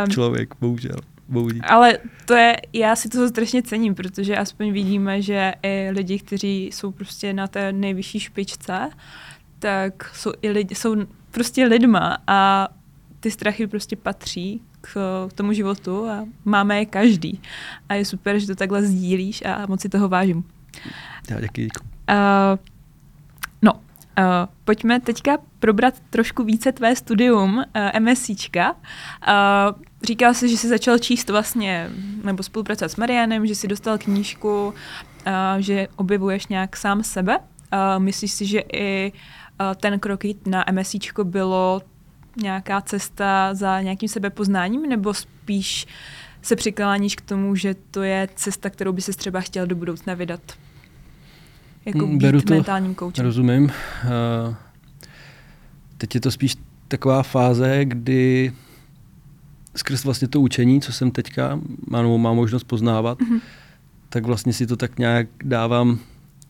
Člověk, 0.09 0.53
bohužel. 0.59 0.95
Boudí. 1.29 1.61
Ale 1.61 1.97
to 2.25 2.33
je, 2.33 2.57
já 2.73 2.95
si 2.95 3.09
to 3.09 3.29
strašně 3.29 3.63
cením, 3.63 3.95
protože 3.95 4.37
aspoň 4.37 4.71
vidíme, 4.71 5.21
že 5.21 5.53
i 5.63 5.89
lidi, 5.91 6.19
kteří 6.19 6.65
jsou 6.65 6.91
prostě 6.91 7.33
na 7.33 7.47
té 7.47 7.71
nejvyšší 7.71 8.19
špičce, 8.19 8.89
tak 9.59 10.11
jsou 10.15 10.31
i 10.41 10.49
lidi, 10.49 10.75
jsou 10.75 10.95
prostě 11.31 11.65
lidma 11.65 12.17
a 12.27 12.67
ty 13.19 13.31
strachy 13.31 13.67
prostě 13.67 13.95
patří 13.95 14.61
k 14.83 15.27
tomu 15.35 15.53
životu 15.53 16.09
a 16.09 16.25
máme 16.45 16.79
je 16.79 16.85
každý. 16.85 17.41
A 17.89 17.93
je 17.93 18.05
super, 18.05 18.39
že 18.39 18.47
to 18.47 18.55
takhle 18.55 18.83
sdílíš 18.83 19.45
a 19.45 19.65
moc 19.67 19.81
si 19.81 19.89
toho 19.89 20.09
vážím. 20.09 20.43
Já 21.29 21.39
děkuji. 21.39 21.69
Uh, 22.09 22.59
no, 23.61 23.73
uh, 23.73 23.79
pojďme 24.63 24.99
teďka 24.99 25.37
probrat 25.59 25.93
trošku 26.09 26.43
více 26.43 26.71
tvé 26.71 26.95
studium 26.95 27.57
uh, 27.57 27.63
MSCčka. 27.99 28.71
Uh, 28.71 28.77
říkal 30.03 30.33
jsi, 30.33 30.49
že 30.49 30.57
jsi 30.57 30.67
začal 30.67 30.97
číst 30.97 31.29
vlastně, 31.29 31.89
nebo 32.23 32.43
spolupracovat 32.43 32.91
s 32.91 32.95
Marianem, 32.95 33.47
že 33.47 33.55
jsi 33.55 33.67
dostal 33.67 33.97
knížku, 33.97 34.67
uh, 34.67 34.73
že 35.59 35.87
objevuješ 35.95 36.47
nějak 36.47 36.77
sám 36.77 37.03
sebe. 37.03 37.37
Uh, 37.37 38.03
myslíš 38.03 38.31
si, 38.31 38.45
že 38.45 38.59
i 38.59 39.11
uh, 39.11 39.75
ten 39.75 39.99
krok 39.99 40.25
jít 40.25 40.47
na 40.47 40.65
MSIčko 40.71 41.23
bylo 41.23 41.81
nějaká 42.37 42.81
cesta 42.81 43.53
za 43.53 43.81
nějakým 43.81 44.09
sebepoznáním, 44.09 44.89
nebo 44.89 45.13
spíš 45.13 45.87
se 46.41 46.55
přikláníš 46.55 47.15
k 47.15 47.21
tomu, 47.21 47.55
že 47.55 47.75
to 47.91 48.03
je 48.03 48.29
cesta, 48.35 48.69
kterou 48.69 48.91
by 48.93 49.01
se 49.01 49.11
třeba 49.13 49.41
chtěl 49.41 49.67
do 49.67 49.75
budoucna 49.75 50.13
vydat? 50.13 50.41
Jako 51.85 52.05
Mm, 52.07 52.17
být 52.17 52.25
beru 52.25 52.41
to, 52.41 52.53
mentálním 52.53 52.95
koučem. 52.95 53.25
Rozumím. 53.25 53.63
Uh, 53.63 54.55
teď 55.97 56.15
je 56.15 56.21
to 56.21 56.31
spíš 56.31 56.55
taková 56.87 57.23
fáze, 57.23 57.85
kdy 57.85 58.53
skrz 59.75 60.03
vlastně 60.03 60.27
to 60.27 60.41
učení, 60.41 60.81
co 60.81 60.93
jsem 60.93 61.11
teďka 61.11 61.59
mám, 61.87 62.21
mám 62.21 62.35
možnost 62.35 62.63
poznávat, 62.63 63.19
Mhm. 63.21 63.39
tak 64.09 64.25
vlastně 64.25 64.53
si 64.53 64.67
to 64.67 64.77
tak 64.77 64.99
nějak 64.99 65.27
dávám 65.43 65.99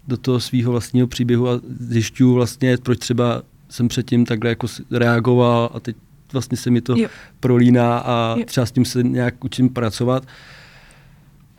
do 0.08 0.18
toho 0.18 0.40
svého 0.40 0.72
vlastního 0.72 1.08
příběhu 1.08 1.50
a 1.50 1.60
zjišťuju 1.80 2.34
vlastně, 2.34 2.78
proč 2.78 3.00
třeba 3.00 3.42
jsem 3.74 3.88
předtím 3.88 4.26
takhle 4.26 4.50
jako 4.50 4.68
reagoval 4.92 5.70
a 5.74 5.80
teď 5.80 5.96
vlastně 6.34 6.58
se 6.58 6.70
mi 6.72 6.82
to 6.82 6.96
Jo. 6.98 7.08
prolíná 7.40 7.98
a 7.98 8.36
Jo. 8.38 8.46
třeba 8.46 8.66
s 8.66 8.72
tím 8.72 8.86
se 8.86 9.04
nějak 9.04 9.44
učím 9.44 9.70
pracovat. 9.70 10.24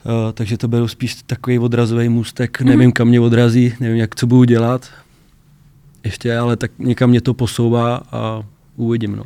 Uh, 0.05 0.33
takže 0.35 0.59
to 0.59 0.69
beru 0.69 0.89
spíš 0.89 1.23
takový 1.27 1.59
odrazový 1.59 2.09
můstek, 2.09 2.61
Mhm. 2.61 2.69
nevím, 2.71 2.93
kam 2.93 3.09
mě 3.09 3.21
odrazí, 3.21 3.75
nevím, 3.81 3.97
jak 3.99 4.15
co 4.15 4.27
budu 4.27 4.45
dělat. 4.45 4.91
Ještě, 6.05 6.37
ale 6.39 6.57
tak 6.57 6.71
někam 6.79 7.11
mě 7.11 7.21
to 7.21 7.35
posouvá 7.35 7.97
a 8.13 8.43
uvidím. 8.77 9.17
No. 9.17 9.25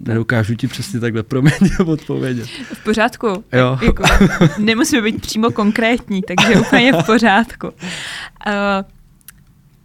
Nedokážu 0.00 0.54
ti 0.54 0.66
přesně 0.66 1.00
takhle 1.00 1.22
proměnit 1.22 1.80
odpovědět. 1.86 2.48
V 2.74 2.84
pořádku. 2.84 3.26
Jo. 3.52 3.78
Jako, 3.82 4.02
nemusíme 4.58 5.02
být 5.02 5.20
přímo 5.20 5.50
konkrétní, 5.50 6.22
takže 6.22 6.60
úplně 6.60 6.92
v 6.92 7.06
pořádku. 7.06 7.66
Uh, 7.66 7.72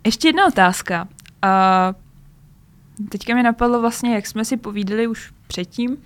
ještě 0.06 0.28
jedna 0.28 0.46
otázka. 0.48 1.08
Uh, 1.46 3.08
teďka 3.10 3.36
mi 3.36 3.44
napadlo 3.44 3.82
vlastně, 3.82 4.16
jak 4.16 4.28
jsme 4.28 4.46
si 4.46 4.58
povídali 4.58 5.08
už 5.08 5.32
předtím, 5.48 5.98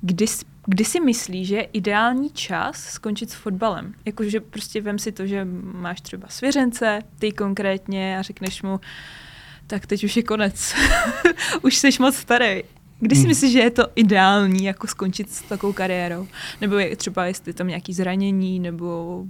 kdy, 0.00 0.26
kdy 0.66 0.84
si 0.84 1.00
myslíš, 1.00 1.48
že 1.48 1.56
je 1.56 1.62
ideální 1.62 2.30
čas 2.30 2.76
skončit 2.84 3.30
s 3.30 3.34
fotbalem? 3.34 3.94
Jakože 4.04 4.40
prostě 4.40 4.80
vem 4.80 4.98
si 4.98 5.12
to, 5.12 5.26
že 5.26 5.46
máš 5.74 6.00
třeba 6.00 6.28
svěřence, 6.28 6.98
ty 7.18 7.32
konkrétně 7.32 8.18
a 8.18 8.22
řekneš 8.22 8.62
mu, 8.62 8.80
tak 9.66 9.86
teď 9.86 10.04
už 10.04 10.16
je 10.16 10.22
konec. 10.22 10.74
už 11.62 11.76
jsi 11.76 11.88
moc 12.00 12.16
starý. 12.16 12.62
Kdy 13.00 13.14
si 13.16 13.20
Hmm. 13.20 13.28
myslíš, 13.28 13.52
že 13.52 13.58
je 13.58 13.70
to 13.70 13.86
ideální 13.94 14.64
jako 14.64 14.86
skončit 14.86 15.30
s 15.30 15.42
takovou 15.42 15.72
kariérou? 15.72 16.26
Nebo 16.60 16.74
je 16.78 16.96
třeba 16.96 17.26
jestli 17.26 17.52
tam 17.52 17.66
nějaký 17.68 17.92
zranění, 17.94 18.60
nebo 18.60 19.22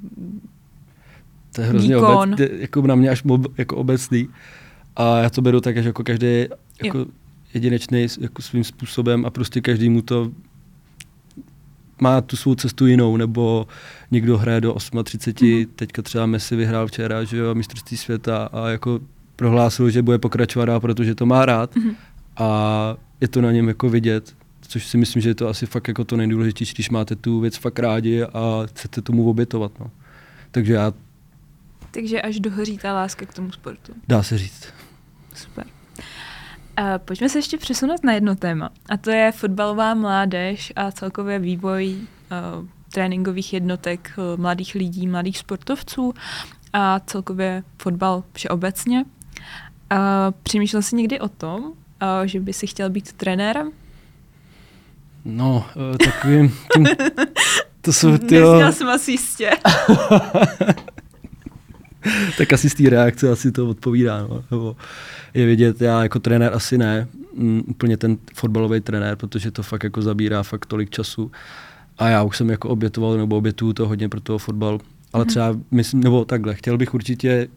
To 1.54 1.60
je 1.60 1.66
hrozně 1.66 1.96
Výkon. 1.96 2.32
obec, 2.34 2.50
jako 2.52 2.82
na 2.82 2.94
mě 2.94 3.10
až 3.10 3.22
mob, 3.22 3.58
jako 3.58 3.76
obecný. 3.76 4.28
A 4.96 5.18
já 5.18 5.30
to 5.30 5.42
beru 5.42 5.60
tak, 5.60 5.76
že 5.82 5.88
jako 5.88 6.04
každý 6.04 6.46
jako 6.84 7.06
jedinečný 7.54 8.06
jako 8.20 8.42
svým 8.42 8.64
způsobem 8.64 9.26
a 9.26 9.30
prostě 9.30 9.60
každý 9.60 9.88
mu 9.90 10.02
to 10.02 10.30
má 12.00 12.20
tu 12.20 12.36
svou 12.36 12.54
cestu 12.54 12.86
jinou, 12.86 13.16
nebo 13.16 13.66
někdo 14.10 14.38
hraje 14.38 14.60
do 14.60 14.74
38, 15.04 15.60
Mhm. 15.64 15.66
teďka 15.76 16.02
třeba 16.02 16.26
Messi 16.26 16.56
vyhrál 16.56 16.86
včera, 16.86 17.24
že 17.24 17.36
jo, 17.36 17.54
mistrovství 17.54 17.96
světa 17.96 18.48
a 18.52 18.68
jako 18.68 19.00
prohlásil, 19.36 19.90
že 19.90 20.02
bude 20.02 20.18
pokračovat 20.18 20.64
dál, 20.64 20.80
protože 20.80 21.14
to 21.14 21.26
má 21.26 21.46
rád 21.46 21.76
Mhm. 21.76 21.90
a 22.36 22.96
je 23.20 23.28
to 23.28 23.40
na 23.40 23.52
něm 23.52 23.68
jako 23.68 23.88
vidět, 23.90 24.34
což 24.60 24.86
si 24.86 24.96
myslím, 24.98 25.22
že 25.22 25.30
je 25.30 25.34
to 25.34 25.48
asi 25.48 25.66
fakt 25.66 25.88
jako 25.88 26.04
to 26.04 26.16
nejdůležitější, 26.16 26.74
když 26.74 26.90
máte 26.90 27.16
tu 27.16 27.40
věc 27.40 27.56
fakt 27.56 27.78
rádi 27.78 28.22
a 28.22 28.62
chcete 28.66 29.02
tomu 29.02 29.30
obětovat. 29.30 29.72
No. 29.80 29.90
Takže 30.50 30.72
já, 30.72 30.92
takže 31.94 32.22
až 32.22 32.40
dohoří 32.40 32.78
ta 32.78 32.94
láska 32.94 33.26
k 33.26 33.34
tomu 33.34 33.52
sportu. 33.52 33.92
dá 34.08 34.22
se 34.22 34.38
říct. 34.38 34.68
Super. 35.34 35.64
Uh, 36.78 36.84
pojďme 36.98 37.28
se 37.28 37.38
ještě 37.38 37.58
přesunout 37.58 38.04
na 38.04 38.12
jedno 38.12 38.36
téma. 38.36 38.70
A 38.88 38.96
to 38.96 39.10
je 39.10 39.32
fotbalová 39.32 39.94
mládež 39.94 40.72
a 40.76 40.92
celkově 40.92 41.38
vývoj 41.38 41.96
uh, 41.96 42.66
tréninkových 42.92 43.52
jednotek 43.52 44.12
uh, 44.16 44.40
mladých 44.40 44.74
lidí, 44.74 45.06
mladých 45.06 45.38
sportovců 45.38 46.14
a 46.72 47.00
celkově 47.00 47.62
fotbal 47.82 48.24
všeobecně. 48.32 49.04
Uh, 49.04 49.98
přemýšlel 50.42 50.82
jsi 50.82 50.96
někdy 50.96 51.20
o 51.20 51.28
tom, 51.28 51.64
uh, 51.64 51.72
že 52.24 52.40
by 52.40 52.52
si 52.52 52.66
chtěl 52.66 52.90
být 52.90 53.12
trenérem? 53.12 53.72
No, 55.24 55.66
eh, 55.94 55.98
takovým 55.98 56.54
tím, 56.74 56.86
to 57.80 57.92
jsou 57.92 58.18
ty, 58.18 58.40
Nezněl 58.40 58.72
jsem 58.72 58.88
asi 58.88 59.10
jistě. 59.10 59.50
tak 62.38 62.52
asi 62.52 62.70
z 62.70 62.74
té 62.74 62.90
reakce 62.90 63.30
asi 63.30 63.52
to 63.52 63.68
odpovídá. 63.68 64.26
No. 64.30 64.44
Nebo 64.50 64.76
je 65.34 65.46
vidět, 65.46 65.80
já 65.80 66.02
jako 66.02 66.18
trenér 66.18 66.52
asi 66.54 66.78
ne, 66.78 67.08
mm, 67.36 67.62
úplně 67.66 67.96
ten 67.96 68.16
fotbalový 68.34 68.80
trenér, 68.80 69.16
protože 69.16 69.50
to 69.50 69.62
fakt 69.62 69.84
jako 69.84 70.02
zabírá 70.02 70.42
fakt 70.42 70.66
tolik 70.66 70.90
času. 70.90 71.30
A 71.98 72.08
já 72.08 72.22
už 72.22 72.36
jsem 72.36 72.50
jako 72.50 72.68
obětoval 72.68 73.16
nebo 73.16 73.36
obětuju 73.36 73.72
to 73.72 73.88
hodně 73.88 74.08
pro 74.08 74.20
toho 74.20 74.38
fotbal. 74.38 74.78
Ale 75.12 75.24
Mhm. 75.24 75.28
třeba 75.28 75.56
myslím, 75.70 76.00
nebo 76.00 76.24
takhle, 76.24 76.54
chtěl 76.54 76.78
bych 76.78 76.94
určitě 76.94 77.48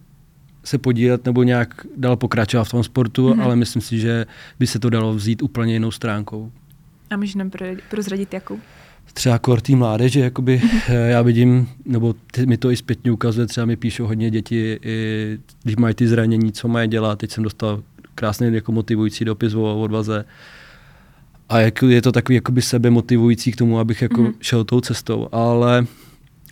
se 0.63 0.77
podílet 0.77 1.25
nebo 1.25 1.43
nějak 1.43 1.85
dál 1.97 2.15
pokračovat 2.15 2.63
v 2.63 2.71
tom 2.71 2.83
sportu, 2.83 3.29
Mhm. 3.29 3.41
ale 3.41 3.55
myslím 3.55 3.81
si, 3.81 3.99
že 3.99 4.25
by 4.59 4.67
se 4.67 4.79
to 4.79 4.89
dalo 4.89 5.13
vzít 5.13 5.41
úplně 5.41 5.73
jinou 5.73 5.91
stránkou. 5.91 6.51
A 7.09 7.17
pro- 7.49 7.65
prozradit 7.89 8.33
jakou? 8.33 8.59
Třeba 9.13 9.39
kor 9.39 9.61
té 9.61 9.75
mládeže, 9.75 10.19
jakoby 10.19 10.61
eh, 10.87 10.93
já 11.09 11.21
vidím, 11.21 11.69
nebo 11.85 12.15
ty, 12.31 12.45
mi 12.45 12.57
to 12.57 12.71
i 12.71 12.75
zpětně 12.75 13.11
ukazuje, 13.11 13.47
třeba 13.47 13.65
mi 13.65 13.75
píšou 13.75 14.05
hodně 14.07 14.29
děti, 14.31 14.79
i, 14.83 15.37
když 15.63 15.75
mají 15.75 15.95
ty 15.95 16.07
zranění, 16.07 16.51
co 16.51 16.67
mají 16.67 16.87
dělat. 16.89 17.19
Teď 17.19 17.31
jsem 17.31 17.43
dostal 17.43 17.83
krásný 18.15 18.53
jako 18.53 18.71
motivující 18.71 19.25
dopis 19.25 19.53
o 19.53 19.81
odvaze. 19.81 20.25
A 21.49 21.59
jak, 21.59 21.81
je 21.81 22.01
to 22.01 22.11
takový 22.11 22.35
jakoby 22.35 22.61
sebe 22.61 22.89
motivující 22.89 23.51
k 23.51 23.55
tomu, 23.55 23.79
abych 23.79 24.01
jako 24.01 24.21
Mhm. 24.21 24.31
mm-hmm. 24.31 24.35
šel 24.41 24.63
tou 24.63 24.81
cestou. 24.81 25.27
Ale 25.31 25.85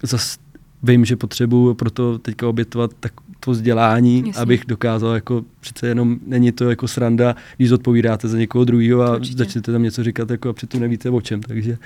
zas 0.03 0.37
vím, 0.83 1.05
že 1.05 1.15
potřebuju 1.15 1.73
proto 1.73 2.19
teďka 2.19 2.47
obětovat 2.47 2.91
tak 2.99 3.13
to 3.39 3.51
vzdělání, 3.51 4.23
Jasně. 4.27 4.41
Abych 4.41 4.63
dokázal, 4.67 5.13
jako 5.13 5.43
přece 5.59 5.87
jenom 5.87 6.17
není 6.27 6.51
to 6.51 6.69
jako 6.69 6.87
sranda, 6.87 7.35
když 7.57 7.69
zodpovídáte 7.69 8.27
za 8.27 8.37
někoho 8.37 8.65
druhého 8.65 9.01
a 9.01 9.15
Určitě. 9.15 9.37
začnete 9.37 9.71
tam 9.71 9.83
něco 9.83 10.03
říkat 10.03 10.29
jako 10.29 10.49
a 10.49 10.53
přitom 10.53 10.81
nevíte 10.81 11.09
o 11.09 11.21
čem. 11.21 11.41
Takže, 11.41 11.77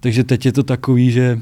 takže 0.00 0.24
teď 0.24 0.46
je 0.46 0.52
to 0.52 0.62
takový, 0.62 1.10
že 1.10 1.38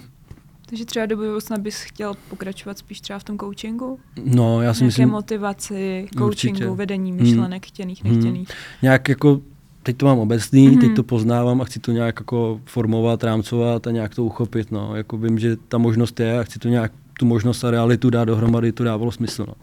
Takže 0.70 0.84
třeba 0.84 1.06
do 1.06 1.16
budoucna 1.16 1.58
bys 1.58 1.82
chtěl 1.82 2.14
pokračovat 2.30 2.78
spíš 2.78 3.00
třeba 3.00 3.18
v 3.18 3.24
tom 3.24 3.38
coachingu? 3.38 3.98
no, 4.24 4.62
já 4.62 4.74
si 4.74 4.78
Nějaké 4.80 4.86
myslím, 4.86 5.08
motivaci, 5.08 6.08
coachingu, 6.18 6.26
Určitě. 6.58 6.70
vedení 6.70 7.10
Hmm. 7.12 7.20
myšlenek, 7.22 7.66
chtěných, 7.66 8.04
Hmm. 8.04 8.14
nechtěných. 8.14 8.48
nějak 8.82 9.08
jako 9.08 9.40
teď 9.82 9.96
to 9.96 10.06
mám 10.06 10.18
obecný, 10.18 10.68
Mhm. 10.68 10.76
mm-hmm. 10.76 10.80
teď 10.80 10.96
to 10.96 11.02
poznávám 11.02 11.60
a 11.60 11.64
chci 11.64 11.80
to 11.80 11.92
nějak 11.92 12.20
jako 12.20 12.60
formovat, 12.64 13.24
rámcovat 13.24 13.86
a 13.86 13.90
nějak 13.90 14.14
to 14.14 14.24
uchopit. 14.24 14.70
No. 14.72 14.96
Jako 14.96 15.16
vím, 15.18 15.38
že 15.38 15.56
ta 15.56 15.78
možnost 15.78 16.20
je 16.20 16.38
a 16.38 16.42
chci 16.44 16.58
to 16.58 16.68
nějak 16.68 16.92
tu 17.18 17.26
možnost 17.26 17.64
a 17.64 17.70
realitu 17.70 18.10
dát 18.10 18.24
dohromady, 18.24 18.72
to 18.72 18.84
dávalo 18.84 19.12
smysl. 19.12 19.44
No. 19.48 19.54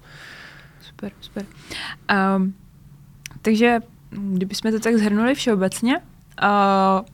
Super, 0.82 1.12
super. 1.22 1.46
Um, 2.38 2.54
takže 3.42 3.80
kdybychom 4.12 4.72
to 4.72 4.80
tak 4.80 4.96
zhrnuli 4.98 5.36
všeobecně, 5.36 5.98
uh, 5.98 7.06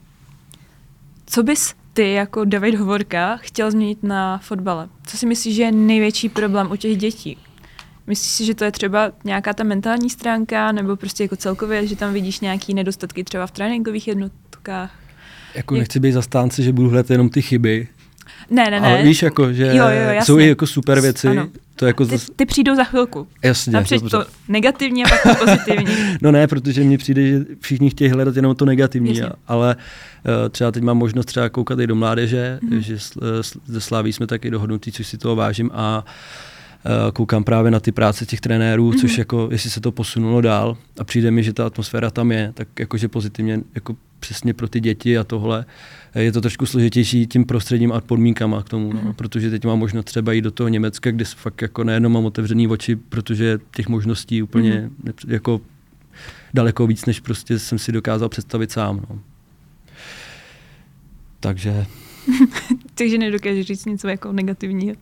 co 1.32 1.42
bys 1.42 1.74
ty 1.92 2.12
jako 2.12 2.44
David 2.44 2.74
Hovorka 2.74 3.36
chtěl 3.36 3.70
změnit 3.70 4.02
na 4.02 4.38
fotbale? 4.38 4.88
Co 5.06 5.16
si 5.16 5.26
myslíš, 5.26 5.56
že 5.56 5.62
je 5.62 5.72
největší 5.72 6.28
problém 6.28 6.70
u 6.72 6.76
těch 6.76 6.96
dětí? 6.96 7.38
Myslíš 8.06 8.30
si, 8.32 8.44
že 8.44 8.54
to 8.54 8.64
je 8.64 8.72
třeba 8.72 9.12
nějaká 9.24 9.52
ta 9.52 9.64
mentální 9.64 10.10
stránka, 10.10 10.72
nebo 10.72 10.96
prostě 10.96 11.24
jako 11.24 11.36
celkově, 11.36 11.86
že 11.86 11.96
tam 11.96 12.12
vidíš 12.12 12.40
nějaký 12.40 12.74
nedostatky 12.74 13.24
třeba 13.24 13.46
v 13.46 13.50
tréninkových 13.50 14.08
jednotkách? 14.08 14.94
Jako 15.54 15.74
Jak- 15.74 15.78
nechci 15.78 16.00
být 16.00 16.12
zastánce, 16.12 16.62
že 16.62 16.72
budu 16.72 16.88
hledat 16.88 17.10
jenom 17.10 17.28
ty 17.28 17.42
chyby, 17.42 17.88
Ne, 18.50 18.70
ne, 18.70 18.80
ne. 18.80 18.86
ale 18.88 19.02
víš, 19.02 19.22
jako, 19.22 19.52
že 19.52 19.66
Jo, 19.66 19.72
jo, 19.74 19.88
jasně. 19.88 20.24
jsou 20.24 20.38
i 20.38 20.48
jako 20.48 20.66
super 20.66 21.00
věci. 21.00 21.28
Ano. 21.28 21.48
To 21.76 21.86
jako 21.86 22.04
ty, 22.04 22.10
zas, 22.10 22.26
ty 22.36 22.46
přijdou 22.46 22.74
za 22.76 22.84
chvilku. 22.84 23.26
jasně, 23.44 23.72
Napřed 23.72 24.10
to 24.10 24.24
negativní 24.48 25.04
a 25.04 25.08
pak 25.08 25.22
to 25.38 25.44
pozitivní. 25.44 25.86
No 26.22 26.32
ne, 26.32 26.46
protože 26.46 26.84
mně 26.84 26.98
přijde, 26.98 27.26
že 27.26 27.40
všichni 27.60 27.90
chtějí 27.90 28.10
hledat 28.10 28.36
jenom 28.36 28.54
to 28.56 28.64
negativní, 28.64 29.16
Jasně. 29.16 29.32
ale 29.48 29.76
uh, 29.76 30.48
třeba 30.48 30.70
teď 30.72 30.82
mám 30.82 30.98
možnost 30.98 31.26
třeba 31.26 31.48
koukat 31.48 31.78
i 31.80 31.86
do 31.86 31.94
mládeže, 31.94 32.58
mm-hmm. 32.62 32.78
že 32.78 32.98
sl, 32.98 33.42
ze 33.66 33.80
Sláví 33.80 34.12
jsme 34.12 34.26
taky 34.26 34.50
dohodnutí, 34.50 34.92
což 34.92 35.06
si 35.06 35.18
toho 35.18 35.36
vážím 35.36 35.70
a 35.74 36.04
uh, 36.84 37.10
koukám 37.12 37.44
právě 37.44 37.70
na 37.70 37.80
ty 37.80 37.92
práce 37.92 38.26
těch 38.26 38.40
trenérů, 38.40 38.88
Mhm. 38.88 38.96
mm-hmm. 38.96 39.00
což 39.00 39.18
jako, 39.18 39.48
jestli 39.52 39.70
se 39.70 39.80
to 39.80 39.92
posunulo 39.92 40.40
dál 40.40 40.76
a 40.98 41.04
přijde 41.04 41.30
mi, 41.30 41.42
že 41.42 41.52
ta 41.52 41.66
atmosféra 41.66 42.10
tam 42.10 42.32
je, 42.32 42.50
tak 42.54 42.68
jakože 42.80 43.08
pozitivně 43.08 43.60
jako 43.74 43.96
přesně 44.22 44.54
pro 44.54 44.68
ty 44.68 44.80
děti 44.80 45.18
a 45.18 45.24
tohle. 45.24 45.64
Je 46.14 46.32
to 46.32 46.40
trošku 46.40 46.66
složitější 46.66 47.26
tím 47.26 47.44
prostředím 47.44 47.92
a 47.92 48.00
podmínkama 48.00 48.62
k 48.62 48.68
tomu, 48.68 48.92
no, 48.92 49.00
Mhm. 49.04 49.14
protože 49.14 49.50
teď 49.50 49.64
mám 49.64 49.78
možnost 49.78 50.04
třeba 50.04 50.32
jít 50.32 50.40
do 50.40 50.50
toho 50.50 50.68
Německa, 50.68 51.10
kde 51.10 51.24
fakt 51.24 51.62
jako 51.62 51.84
nejenom 51.84 52.12
mám 52.12 52.24
otevřený 52.24 52.68
oči, 52.68 52.96
protože 52.96 53.58
těch 53.76 53.88
možností 53.88 54.42
úplně 54.42 54.70
Mhm. 54.80 54.96
nepř- 55.04 55.30
jako 55.32 55.60
daleko 56.54 56.86
víc, 56.86 57.04
než 57.06 57.20
prostě 57.20 57.58
jsem 57.58 57.78
si 57.78 57.92
dokázal 57.92 58.28
představit 58.28 58.70
sám. 58.72 59.06
No. 59.10 59.18
Takže 61.40 61.86
Takže 62.94 63.18
nedokážeš 63.18 63.66
říct 63.66 63.86
něco 63.86 64.08
jako 64.08 64.32
negativního. 64.32 64.96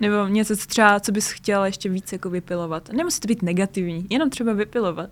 Nebo 0.00 0.26
něco, 0.28 0.56
co 0.56 0.66
třeba, 0.66 1.00
co 1.00 1.12
bys 1.12 1.30
chtěl 1.30 1.64
ještě 1.64 1.88
víc 1.88 2.12
jako 2.12 2.30
vypilovat. 2.30 2.90
Nemusí 2.92 3.20
to 3.20 3.28
být 3.28 3.42
negativní, 3.42 4.06
jenom 4.10 4.30
třeba 4.30 4.52
vypilovat. 4.52 5.10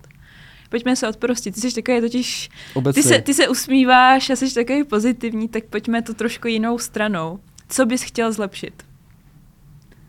Pojďme 0.74 0.96
se 0.96 1.08
odprostit. 1.08 1.54
Ty 1.54 1.60
jsi 1.60 1.74
takový 1.74 2.00
totiž... 2.00 2.50
Obecně. 2.74 3.02
Ty 3.02 3.08
se, 3.08 3.18
ty 3.18 3.34
se 3.34 3.48
usmíváš 3.48 4.30
a 4.30 4.36
jsi 4.36 4.54
takový 4.54 4.84
pozitivní, 4.84 5.48
tak 5.48 5.64
pojďme 5.64 6.02
to 6.02 6.14
trošku 6.14 6.48
jinou 6.48 6.78
stranou. 6.78 7.40
Co 7.68 7.86
bys 7.86 8.02
chtěl 8.02 8.32
zlepšit? 8.32 8.82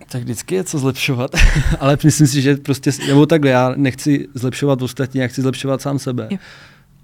Tak 0.09 0.21
vždycky 0.21 0.55
je 0.55 0.63
co 0.63 0.79
zlepšovat, 0.79 1.31
ale 1.79 1.97
myslím 2.03 2.27
si, 2.27 2.41
že 2.41 2.55
prostě, 2.55 2.91
nebo 3.07 3.25
takhle, 3.25 3.49
já 3.49 3.73
nechci 3.75 4.27
zlepšovat 4.33 4.81
ostatní, 4.81 5.21
já 5.21 5.27
chci 5.27 5.41
zlepšovat 5.41 5.81
sám 5.81 5.99
sebe. 5.99 6.27
Jo. 6.31 6.37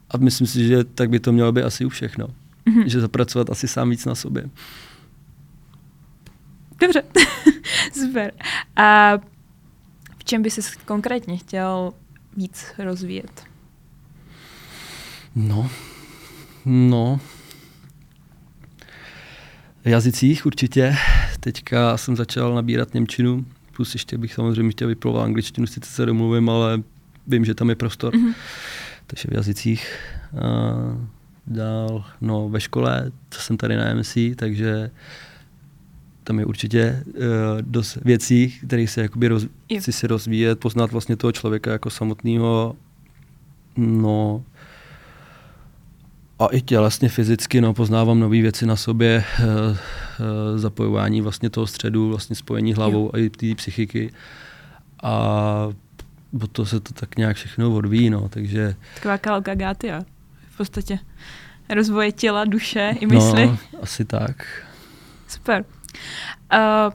A 0.09 0.17
myslím 0.17 0.47
si, 0.47 0.67
že 0.67 0.83
tak 0.83 1.09
by 1.09 1.19
to 1.19 1.31
mělo 1.31 1.51
být 1.51 1.63
asi 1.63 1.85
u 1.85 1.89
všechno. 1.89 2.27
Mm-hmm. 2.27 2.85
Že 2.85 2.99
zapracovat 2.99 3.49
asi 3.49 3.67
sám 3.67 3.89
víc 3.89 4.05
na 4.05 4.15
sobě. 4.15 4.43
Dobře, 6.79 7.03
super. 7.93 8.31
A 8.75 9.17
v 10.17 10.23
čem 10.23 10.41
by 10.41 10.51
jsi 10.51 10.61
konkrétně 10.85 11.37
chtěl 11.37 11.93
víc 12.37 12.65
rozvíjet? 12.77 13.50
No, 15.35 15.69
no, 16.65 17.19
v 19.85 19.87
jazycích 19.87 20.45
určitě. 20.45 20.95
Teďka 21.39 21.97
jsem 21.97 22.15
začal 22.15 22.55
nabírat 22.55 22.93
Němčinu, 22.93 23.45
plus 23.75 23.95
ještě 23.95 24.17
bych 24.17 24.33
samozřejmě 24.33 24.71
chtěl 24.71 24.87
vyplovat 24.87 25.25
angličtinu, 25.25 25.67
sice 25.67 25.91
se 25.91 26.05
domluvím, 26.05 26.49
ale 26.49 26.83
vím, 27.27 27.45
že 27.45 27.55
tam 27.55 27.69
je 27.69 27.75
prostor. 27.75 28.13
Mm-hmm. 28.13 28.33
Takže 29.07 29.27
v 29.31 29.33
jazycích. 29.33 29.95
A 30.33 30.47
dál, 31.47 32.05
no 32.21 32.49
ve 32.49 32.61
škole, 32.61 33.11
co 33.29 33.41
jsem 33.41 33.57
tady 33.57 33.75
na 33.75 33.93
MC, 33.93 34.17
takže 34.35 34.91
tam 36.23 36.39
je 36.39 36.45
určitě 36.45 37.03
uh, 37.05 37.13
dost 37.61 37.95
věcí, 37.95 38.59
které 38.67 38.87
se 38.87 39.01
jakoby 39.01 39.27
roz, 39.27 39.45
chci 39.79 39.91
si 39.91 40.07
rozvíjet, 40.07 40.59
poznat 40.59 40.91
vlastně 40.91 41.15
toho 41.15 41.31
člověka 41.31 41.71
jako 41.71 41.89
samotného, 41.89 42.75
no 43.77 44.43
a 46.41 46.47
i 46.47 46.61
tělesně, 46.61 47.09
fyzicky, 47.09 47.61
no, 47.61 47.73
poznávám 47.73 48.19
nové 48.19 48.41
věci 48.41 48.65
na 48.65 48.75
sobě, 48.75 49.23
uh, 49.39 49.45
uh, 49.45 49.77
zapojování 50.59 51.21
vlastně 51.21 51.49
toho 51.49 51.67
středu, 51.67 52.09
vlastně 52.09 52.35
spojení 52.35 52.73
hlavou 52.73 53.03
jo. 53.03 53.11
a 53.13 53.17
i 53.17 53.29
té 53.29 53.55
psychiky. 53.55 54.13
A 55.03 55.67
bo 56.31 56.47
to 56.47 56.65
se 56.65 56.79
to 56.79 56.93
tak 56.93 57.17
nějak 57.17 57.35
všechno 57.35 57.75
odvíjí, 57.75 58.09
no, 58.09 58.29
takže... 58.29 58.75
Taková 58.95 59.17
kalka 59.17 59.55
gátia, 59.55 60.01
v 60.49 60.57
podstatě. 60.57 60.99
Rozvoje 61.69 62.11
těla, 62.11 62.45
duše 62.45 62.95
i 62.99 63.05
mysli. 63.05 63.45
No, 63.45 63.57
asi 63.81 64.05
tak. 64.05 64.65
Super. 65.27 65.65
Uh, 66.53 66.93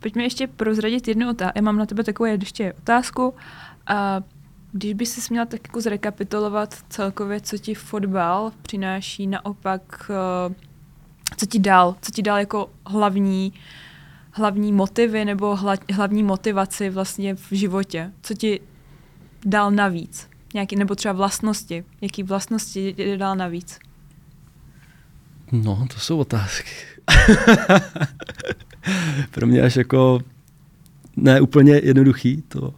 pojďme 0.00 0.22
ještě 0.22 0.46
prozradit 0.46 1.08
jednu 1.08 1.30
otázku. 1.30 1.52
Já 1.56 1.62
mám 1.62 1.78
na 1.78 1.86
tebe 1.86 2.04
takovou 2.04 2.30
ještě 2.30 2.72
otázku. 2.72 3.28
Uh, 3.28 4.24
když 4.72 4.94
by 4.94 5.06
si 5.06 5.20
měl 5.30 5.46
tak 5.46 5.60
jako 5.68 5.80
zrekapitulovat 5.80 6.74
celkově, 6.88 7.40
co 7.40 7.58
ti 7.58 7.74
fotbal 7.74 8.52
přináší, 8.62 9.26
naopak, 9.26 10.10
uh, 10.48 10.54
co 11.36 11.46
ti 11.46 11.58
dal, 11.58 11.96
co 12.02 12.12
ti 12.12 12.22
dal 12.22 12.38
jako 12.38 12.70
hlavní, 12.86 13.52
hlavní 14.30 14.72
motivy 14.72 15.24
nebo 15.24 15.56
hla, 15.56 15.74
hlavní 15.92 16.22
motivaci 16.22 16.90
vlastně 16.90 17.34
v 17.34 17.48
životě, 17.50 18.12
co 18.22 18.34
ti 18.34 18.60
dal 19.44 19.70
navíc, 19.70 20.28
nějaký, 20.54 20.76
nebo 20.76 20.94
třeba 20.94 21.14
vlastnosti, 21.14 21.84
jaký 22.00 22.22
vlastnosti 22.22 22.94
ti 22.94 23.16
dal 23.16 23.36
navíc? 23.36 23.78
No, 25.52 25.86
to 25.94 26.00
jsou 26.00 26.18
otázky. 26.18 26.70
Pro 29.30 29.46
mě 29.46 29.62
až 29.62 29.76
jako 29.76 30.20
ne 31.16 31.40
úplně 31.40 31.72
jednoduchý 31.72 32.42
to. 32.48 32.74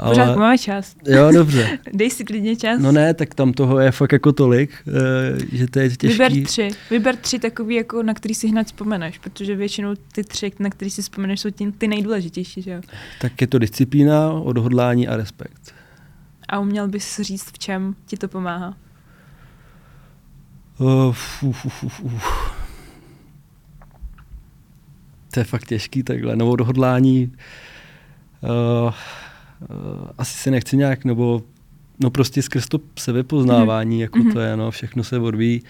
Ale... 0.00 0.10
Pořád 0.10 0.36
máme 0.36 0.58
čas. 0.58 0.96
Jo, 1.06 1.30
dobře. 1.32 1.78
Dej 1.92 2.10
si 2.10 2.24
klidně 2.24 2.56
čas. 2.56 2.80
No 2.80 2.92
ne, 2.92 3.14
tak 3.14 3.34
tam 3.34 3.52
toho 3.52 3.78
je 3.78 3.90
fakt 3.90 4.12
jako 4.12 4.32
tolik, 4.32 4.70
eh, 4.88 5.56
že 5.56 5.66
to 5.66 5.78
je 5.78 5.88
těžký. 5.88 6.08
Vyber 6.08 6.32
tři. 6.46 6.68
Vyber 6.90 7.16
tři 7.16 7.38
takový, 7.38 7.74
jako, 7.74 8.02
na 8.02 8.14
který 8.14 8.34
si 8.34 8.48
hned 8.48 8.66
vzpomeneš, 8.66 9.18
protože 9.18 9.56
většinou 9.56 9.94
ty 10.12 10.24
tři, 10.24 10.52
na 10.58 10.70
který 10.70 10.90
si 10.90 11.02
vzpomeneš, 11.02 11.40
jsou 11.40 11.50
ty, 11.50 11.72
ty 11.72 11.88
nejdůležitější, 11.88 12.62
že 12.62 12.70
jo? 12.70 12.80
Tak 13.20 13.40
je 13.40 13.46
to 13.46 13.58
disciplína, 13.58 14.32
odhodlání 14.32 15.08
a 15.08 15.16
respekt. 15.16 15.74
A 16.48 16.58
uměl 16.58 16.88
bys 16.88 17.20
říct, 17.20 17.46
v 17.52 17.58
čem 17.58 17.94
ti 18.06 18.16
to 18.16 18.28
pomáhá? 18.28 18.76
Uh, 20.78 21.06
uf, 21.08 21.42
uf, 21.42 21.84
uf, 21.84 22.00
uf. 22.00 22.52
To 25.34 25.40
je 25.40 25.44
fakt 25.44 25.64
těžký 25.64 26.02
takhle. 26.02 26.36
Novou 26.36 26.56
dohodlání. 26.56 27.32
Uh, 28.42 28.50
uh, 28.86 28.94
asi 30.18 30.38
se 30.38 30.50
nechci 30.50 30.76
nějak, 30.76 31.04
nebo 31.04 31.42
no 32.00 32.10
prostě 32.10 32.42
skrz 32.42 32.68
to 32.68 32.78
sebepoznávání, 32.98 33.96
mm. 33.96 34.00
jako 34.02 34.18
mm-hmm. 34.18 34.32
to 34.32 34.40
je, 34.40 34.56
no, 34.56 34.70
všechno 34.70 35.04
se 35.04 35.18
odvíjí. 35.18 35.62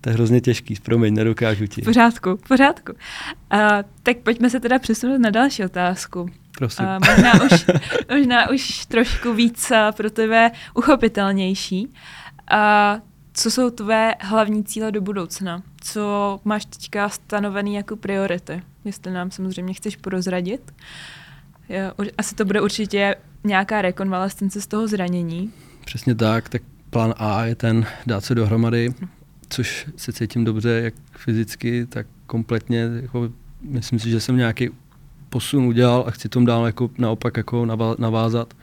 To 0.00 0.10
je 0.10 0.14
hrozně 0.14 0.40
těžký, 0.40 0.74
promiň, 0.82 1.14
nedokážu 1.14 1.66
ti. 1.66 1.82
V 1.82 1.84
pořádku, 1.84 2.36
v 2.36 2.48
pořádku. 2.48 2.92
Uh, 2.92 3.60
tak 4.02 4.16
pojďme 4.16 4.50
se 4.50 4.60
teda 4.60 4.78
přesunout 4.78 5.18
na 5.18 5.30
další 5.30 5.64
otázku. 5.64 6.30
Prosím. 6.58 6.84
Uh, 6.84 6.90
možná, 7.08 7.32
už, 7.44 7.66
možná 8.10 8.50
už 8.50 8.86
trošku 8.86 9.34
víc 9.34 9.72
pro 9.96 10.10
tebe 10.10 10.50
uchopitelnější. 10.74 11.86
Uh, 11.86 13.00
co 13.32 13.50
jsou 13.50 13.70
tvé 13.70 14.14
hlavní 14.20 14.64
cíle 14.64 14.92
do 14.92 15.00
budoucna? 15.00 15.62
Co 15.80 16.40
máš 16.44 16.64
teďka 16.64 17.08
stanovený 17.08 17.74
jako 17.74 17.96
priority? 17.96 18.62
Jestli 18.84 19.12
nám 19.12 19.30
samozřejmě 19.30 19.74
chceš 19.74 19.96
prozradit. 19.96 20.72
Asi 22.18 22.34
to 22.34 22.44
bude 22.44 22.60
určitě 22.60 23.14
nějaká 23.44 23.82
rekonvalescence 23.82 24.60
z 24.60 24.66
toho 24.66 24.88
zranění. 24.88 25.52
Přesně 25.84 26.14
tak, 26.14 26.48
tak 26.48 26.62
plán 26.90 27.14
A 27.16 27.44
je 27.44 27.54
ten 27.54 27.86
dát 28.06 28.24
se 28.24 28.34
dohromady, 28.34 28.94
což 29.48 29.86
se 29.96 30.12
cítím 30.12 30.44
dobře, 30.44 30.80
jak 30.84 30.94
fyzicky, 31.16 31.86
tak 31.86 32.06
kompletně. 32.26 32.90
Jako, 33.02 33.30
myslím 33.62 33.98
si, 33.98 34.10
že 34.10 34.20
jsem 34.20 34.36
nějaký 34.36 34.70
posun 35.28 35.64
udělal 35.64 36.04
a 36.06 36.10
chci 36.10 36.28
tomu 36.28 36.46
dál 36.46 36.66
jako, 36.66 36.90
naopak 36.98 37.36
jako 37.36 37.66
navázat. 37.98 38.54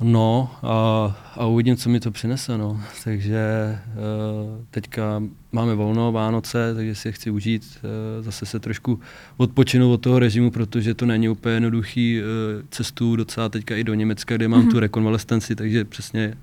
No 0.00 0.50
a, 0.62 1.16
a 1.34 1.46
uvidím, 1.46 1.76
co 1.76 1.88
mi 1.88 2.00
to 2.00 2.10
přinese. 2.10 2.58
No. 2.58 2.80
Takže 3.04 3.78
uh, 3.94 4.64
teďka 4.70 5.22
máme 5.52 5.74
volno, 5.74 6.12
Vánoce, 6.12 6.74
takže 6.74 6.94
si 6.94 7.12
chci 7.12 7.30
užít, 7.30 7.78
uh, 7.82 8.24
zase 8.24 8.46
se 8.46 8.60
trošku 8.60 9.00
odpočinout 9.36 9.94
od 9.94 10.00
toho 10.00 10.18
režimu, 10.18 10.50
protože 10.50 10.94
to 10.94 11.06
není 11.06 11.28
úplně 11.28 11.54
jednoduchý 11.54 12.20
uh, 12.20 12.26
cestu 12.70 13.16
docela 13.16 13.48
teďka 13.48 13.76
i 13.76 13.84
do 13.84 13.94
Německa, 13.94 14.36
kde 14.36 14.48
mám 14.48 14.62
mm-hmm. 14.62 14.70
tu 14.70 14.80
rekonvalescenci, 14.80 15.56
takže 15.56 15.84
přesně 15.84 16.34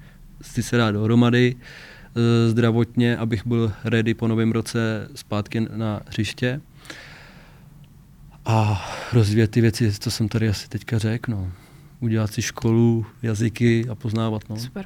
chci 0.41 0.63
se 0.63 0.77
dát 0.77 0.91
dohromady 0.91 1.55
uh, 1.55 2.21
zdravotně, 2.51 3.17
abych 3.17 3.47
byl 3.47 3.73
ready 3.83 4.13
po 4.13 4.27
novém 4.27 4.51
roce 4.51 5.07
zpátky 5.15 5.67
na 5.75 6.01
hřiště 6.07 6.61
a 8.45 8.89
rozvíjet 9.13 9.51
ty 9.51 9.61
věci, 9.61 9.91
co 9.99 10.11
jsem 10.11 10.29
tady 10.29 10.49
asi 10.49 10.69
teďka 10.69 10.97
řekl. 10.97 11.31
No 11.31 11.51
udělat 12.03 12.33
si 12.33 12.41
školu, 12.41 13.05
jazyky 13.21 13.89
a 13.89 13.95
poznávat. 13.95 14.41
No. 14.49 14.57
Super. 14.57 14.85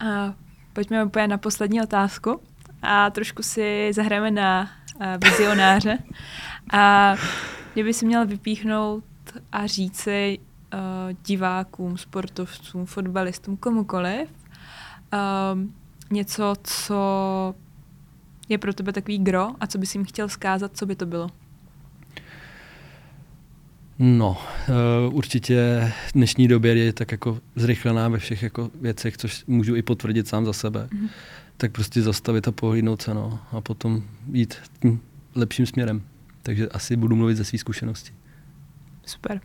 A 0.00 0.34
pojďme 0.72 1.04
úplně 1.04 1.28
na 1.28 1.38
poslední 1.38 1.82
otázku 1.82 2.40
a 2.82 3.10
trošku 3.10 3.42
si 3.42 3.92
zahrajeme 3.92 4.30
na 4.30 4.70
uh, 4.94 5.06
vizionáře. 5.30 5.98
A 6.72 7.14
kdyby 7.72 7.94
si 7.94 8.06
měl 8.06 8.26
vypíchnout 8.26 9.04
a 9.52 9.66
říci 9.66 10.38
uh, 10.38 10.80
divákům, 11.26 11.98
sportovcům, 11.98 12.86
fotbalistům, 12.86 13.56
komukoliv, 13.56 14.28
uh, 15.12 15.60
něco, 16.10 16.54
co 16.62 17.54
je 18.48 18.58
pro 18.58 18.74
tebe 18.74 18.92
takový 18.92 19.18
gro 19.18 19.50
a 19.60 19.66
co 19.66 19.78
bys 19.78 19.94
jim 19.94 20.04
chtěl 20.04 20.28
zkázat, 20.28 20.76
co 20.76 20.86
by 20.86 20.96
to 20.96 21.06
bylo? 21.06 21.30
No, 23.98 24.38
uh, 25.08 25.14
určitě 25.14 25.92
v 26.08 26.12
dnešní 26.12 26.48
době 26.48 26.76
je 26.76 26.92
tak 26.92 27.12
jako 27.12 27.38
zrychlená 27.56 28.08
ve 28.08 28.18
všech 28.18 28.42
jako 28.42 28.70
věcech, 28.80 29.16
což 29.16 29.44
můžu 29.46 29.76
i 29.76 29.82
potvrdit 29.82 30.28
sám 30.28 30.44
za 30.44 30.52
sebe. 30.52 30.88
Mm-hmm. 30.92 31.08
Tak 31.56 31.72
prostě 31.72 32.02
zastavit 32.02 32.48
a 32.48 32.52
pohlídnout 32.52 33.02
se, 33.02 33.14
no, 33.14 33.38
a 33.52 33.60
potom 33.60 34.02
jít 34.32 34.56
tím 34.82 35.00
lepším 35.34 35.66
směrem. 35.66 36.02
Takže 36.42 36.68
asi 36.68 36.96
budu 36.96 37.16
mluvit 37.16 37.34
ze 37.34 37.44
své 37.44 37.58
zkušenosti. 37.58 38.12
Super. 39.06 39.40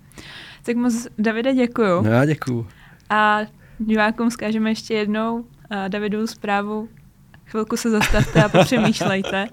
Tak 0.64 0.76
moc, 0.76 1.08
Davide, 1.18 1.54
děkuju. 1.54 2.02
No 2.02 2.10
já 2.10 2.26
děkuju. 2.26 2.68
A 3.10 3.40
divákům 3.80 4.32
zkážeme 4.32 4.72
ještě 4.72 4.94
jednou 4.94 5.36
uh, 5.36 5.46
Davidu 5.88 6.28
zprávu. 6.28 6.90
Chvilku 7.46 7.78
se 7.78 7.90
zastavte 7.90 8.44
a 8.44 8.50
popřemýšlejte, 8.50 9.48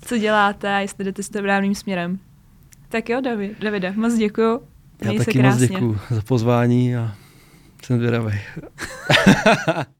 co 0.00 0.18
děláte 0.18 0.74
a 0.74 0.78
jestli 0.78 1.04
jdete 1.04 1.22
správným 1.22 1.74
směrem. 1.74 2.18
Tak 2.90 3.08
jo, 3.08 3.20
David, 3.20 3.60
Davide, 3.60 3.92
moc 3.92 4.14
děkuju. 4.14 4.60
Měj 5.00 5.16
Já 5.16 5.24
taky 5.24 5.42
moc 5.42 5.56
děkuju 5.56 5.98
za 6.10 6.22
pozvání 6.22 6.96
a 6.96 7.14
jsem 7.84 7.98
zvědavý. 7.98 8.32